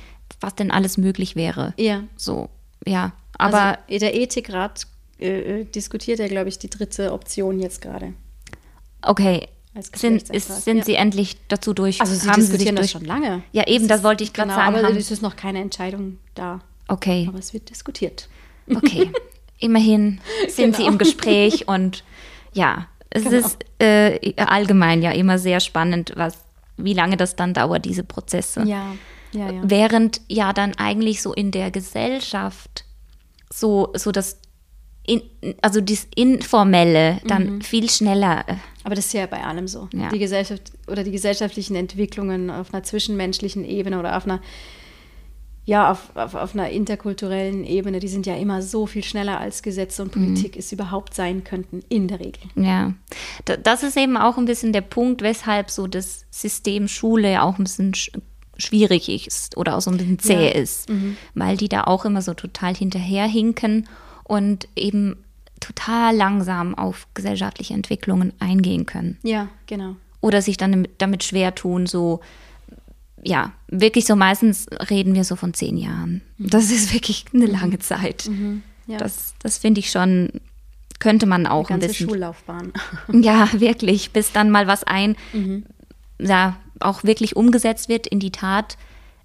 [0.41, 1.73] was denn alles möglich wäre.
[1.77, 2.03] Ja.
[2.15, 2.49] So,
[2.85, 3.13] ja.
[3.37, 4.87] Aber also, der Ethikrat
[5.19, 8.13] äh, äh diskutiert ja, glaube ich, die dritte Option jetzt gerade.
[9.01, 9.47] Okay.
[9.95, 10.83] Sind, ist, sind ja.
[10.83, 12.01] Sie endlich dazu durch?
[12.01, 13.43] Also Sie haben diskutieren Sie das schon lange.
[13.51, 14.75] Ja, eben, das, das wollte ich gerade genau, sagen.
[14.85, 16.59] Aber es ist noch keine Entscheidung da.
[16.87, 17.25] Okay.
[17.29, 18.27] Aber es wird diskutiert.
[18.73, 19.11] Okay.
[19.59, 20.77] Immerhin sind genau.
[20.77, 22.03] Sie im Gespräch und
[22.53, 23.37] ja, es genau.
[23.37, 26.37] ist äh, allgemein ja immer sehr spannend, was,
[26.77, 28.63] wie lange das dann dauert, diese Prozesse.
[28.63, 28.95] Ja.
[29.31, 29.61] Ja, ja.
[29.63, 32.85] Während ja dann eigentlich so in der Gesellschaft
[33.51, 34.39] so, so das,
[35.05, 35.21] in,
[35.61, 37.61] also das Informelle dann mhm.
[37.61, 38.47] viel schneller.
[38.47, 39.87] Äh, Aber das ist ja bei allem so.
[39.93, 40.09] Ja.
[40.09, 44.41] Die Gesellschaft oder die gesellschaftlichen Entwicklungen auf einer zwischenmenschlichen Ebene oder auf einer
[45.65, 49.61] ja, auf, auf, auf, einer interkulturellen Ebene, die sind ja immer so viel schneller als
[49.61, 50.59] Gesetze und Politik mhm.
[50.59, 52.41] es überhaupt sein könnten, in der Regel.
[52.55, 52.93] Ja,
[53.45, 57.65] das ist eben auch ein bisschen der Punkt, weshalb so das System Schule auch ein
[57.65, 57.93] bisschen
[58.59, 60.51] schwierig ist oder auch so ein bisschen zäh ja.
[60.51, 61.17] ist, mhm.
[61.33, 63.87] weil die da auch immer so total hinterherhinken
[64.23, 65.17] und eben
[65.59, 69.17] total langsam auf gesellschaftliche Entwicklungen eingehen können.
[69.23, 69.95] Ja, genau.
[70.21, 72.19] Oder sich dann damit schwer tun, so,
[73.23, 76.21] ja, wirklich so meistens reden wir so von zehn Jahren.
[76.37, 77.51] Das ist wirklich eine mhm.
[77.51, 78.27] lange Zeit.
[78.29, 78.63] Mhm.
[78.87, 78.97] Ja.
[78.97, 80.29] Das, das finde ich schon,
[80.99, 82.09] könnte man auch eine ganze ein bisschen.
[82.09, 82.73] Schullaufbahn.
[83.21, 85.65] Ja, wirklich, bis dann mal was ein, mhm.
[86.19, 88.77] ja, auch wirklich umgesetzt wird in die Tat,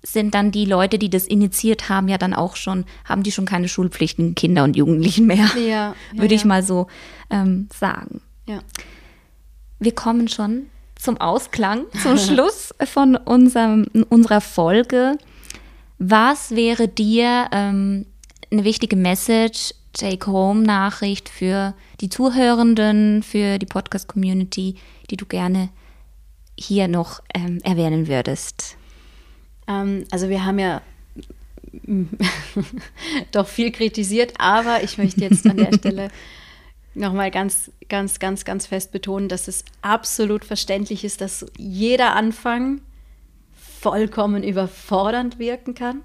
[0.03, 3.47] sind dann die Leute, die das initiiert haben, ja dann auch schon, haben die schon
[3.47, 5.51] keine schulpflichtigen Kinder und Jugendlichen mehr.
[5.57, 6.87] Ja, ja würde ich mal so
[7.31, 8.21] ähm, sagen.
[8.47, 8.61] Ja.
[9.79, 15.19] Wir kommen schon zum Ausklang, zum Schluss von unserem, unserer Folge.
[15.99, 18.07] Was wäre dir ähm,
[18.51, 24.77] eine wichtige Message, Take-Home-Nachricht für die Zuhörenden, für die Podcast-Community,
[25.11, 25.71] die du gerne
[26.57, 28.77] hier noch ähm, erwähnen würdest?
[29.67, 30.83] Ähm, also wir haben ja
[33.33, 36.09] doch viel kritisiert, aber ich möchte jetzt an der Stelle
[36.95, 42.81] nochmal ganz, ganz, ganz, ganz fest betonen, dass es absolut verständlich ist, dass jeder Anfang
[43.81, 46.03] vollkommen überfordernd wirken kann.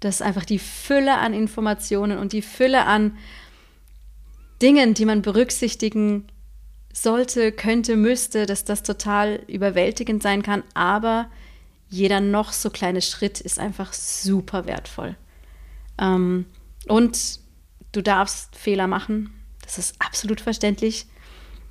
[0.00, 3.16] Dass einfach die Fülle an Informationen und die Fülle an
[4.60, 6.28] Dingen, die man berücksichtigen
[6.92, 11.28] sollte, könnte, müsste, dass das total überwältigend sein kann, aber
[11.88, 15.16] jeder noch so kleine Schritt ist einfach super wertvoll.
[15.98, 16.46] Ähm,
[16.88, 17.38] und
[17.92, 19.32] du darfst Fehler machen,
[19.62, 21.06] das ist absolut verständlich.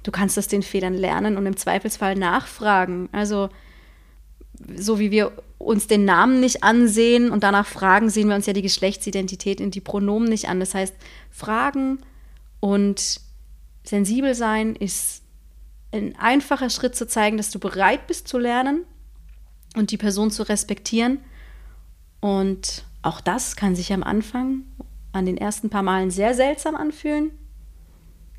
[0.04, 3.10] Du kannst aus den Fehlern lernen und im Zweifelsfall nachfragen.
[3.12, 3.50] Also
[4.76, 8.54] so wie wir uns den Namen nicht ansehen und danach fragen, sehen wir uns ja
[8.54, 10.60] die Geschlechtsidentität und die Pronomen nicht an.
[10.60, 10.96] Das heißt,
[11.30, 12.00] fragen
[12.60, 13.22] und
[13.84, 15.24] sensibel sein ist
[15.92, 18.86] ein einfacher Schritt zu zeigen, dass du bereit bist zu lernen
[19.76, 21.20] und die Person zu respektieren
[22.20, 24.64] Und auch das kann sich am Anfang
[25.12, 27.32] an den ersten paar Malen sehr seltsam anfühlen.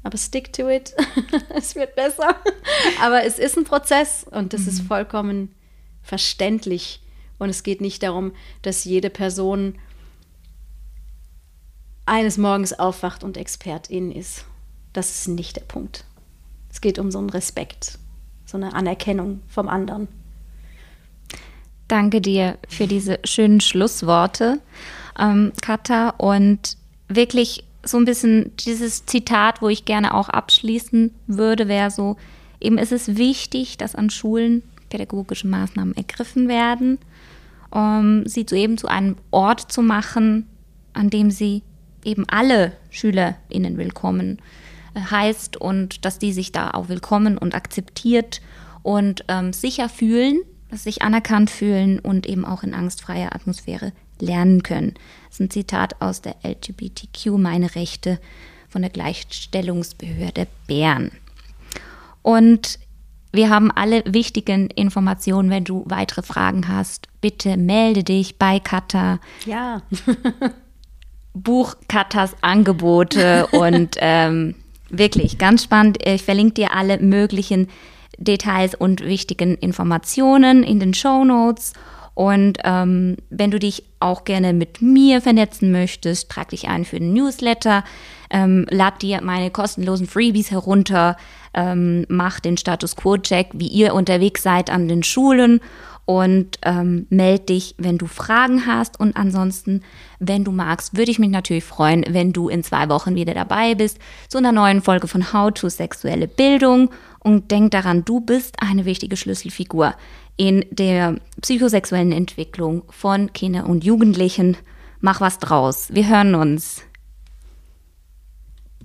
[0.05, 0.95] Aber stick to it.
[1.55, 2.37] es wird besser.
[3.01, 4.69] Aber es ist ein Prozess und das mhm.
[4.69, 5.55] ist vollkommen
[6.03, 7.03] verständlich.
[7.39, 8.33] Und es geht nicht darum,
[8.63, 9.79] dass jede Person
[12.07, 14.45] eines Morgens aufwacht und Expertin ist.
[14.93, 16.05] Das ist nicht der Punkt.
[16.71, 17.99] Es geht um so einen Respekt,
[18.47, 20.09] so eine Anerkennung vom anderen.
[21.89, 24.61] Danke dir für diese schönen Schlussworte,
[25.19, 26.11] ähm, Katha.
[26.11, 26.77] Und
[27.09, 32.17] wirklich so ein bisschen dieses Zitat, wo ich gerne auch abschließen würde, wäre so,
[32.61, 36.99] eben ist es wichtig, dass an Schulen pädagogische Maßnahmen ergriffen werden,
[37.71, 40.47] um sie zu eben zu einem Ort zu machen,
[40.93, 41.63] an dem sie
[42.05, 44.39] eben alle SchülerInnen willkommen
[44.97, 48.41] heißt und dass die sich da auch willkommen und akzeptiert
[48.83, 50.41] und ähm, sicher fühlen,
[50.71, 54.95] dass sich anerkannt fühlen und eben auch in angstfreier Atmosphäre lernen können.
[55.27, 58.19] Das ist ein Zitat aus der LGBTQ Meine Rechte
[58.69, 61.11] von der Gleichstellungsbehörde Bern.
[62.23, 62.79] Und
[63.33, 65.51] wir haben alle wichtigen Informationen.
[65.51, 69.21] Wenn du weitere Fragen hast, bitte melde dich bei Kata.
[69.47, 69.83] Ja.
[71.35, 74.55] Buch Katas Angebote und ähm,
[74.93, 75.99] wirklich ganz spannend.
[76.07, 77.69] Ich verlinke dir alle möglichen
[78.19, 81.73] Details und wichtigen Informationen in den Show Notes.
[82.15, 86.99] Und ähm, wenn du dich auch gerne mit mir vernetzen möchtest, trag dich ein für
[86.99, 87.85] den Newsletter,
[88.31, 91.17] ähm, lad dir meine kostenlosen Freebies herunter,
[91.55, 95.61] ähm, mach den Status Quo-Check, wie ihr unterwegs seid an den Schulen
[96.13, 99.01] und ähm, meld dich, wenn du Fragen hast.
[99.01, 99.81] Und ansonsten,
[100.19, 103.75] wenn du magst, würde ich mich natürlich freuen, wenn du in zwei Wochen wieder dabei
[103.75, 103.99] bist
[104.29, 106.91] zu einer neuen Folge von How to Sexuelle Bildung.
[107.19, 109.95] Und denk daran, du bist eine wichtige Schlüsselfigur
[110.37, 114.59] in der psychosexuellen Entwicklung von Kindern und Jugendlichen.
[115.01, 115.89] Mach was draus.
[115.93, 116.83] Wir hören uns.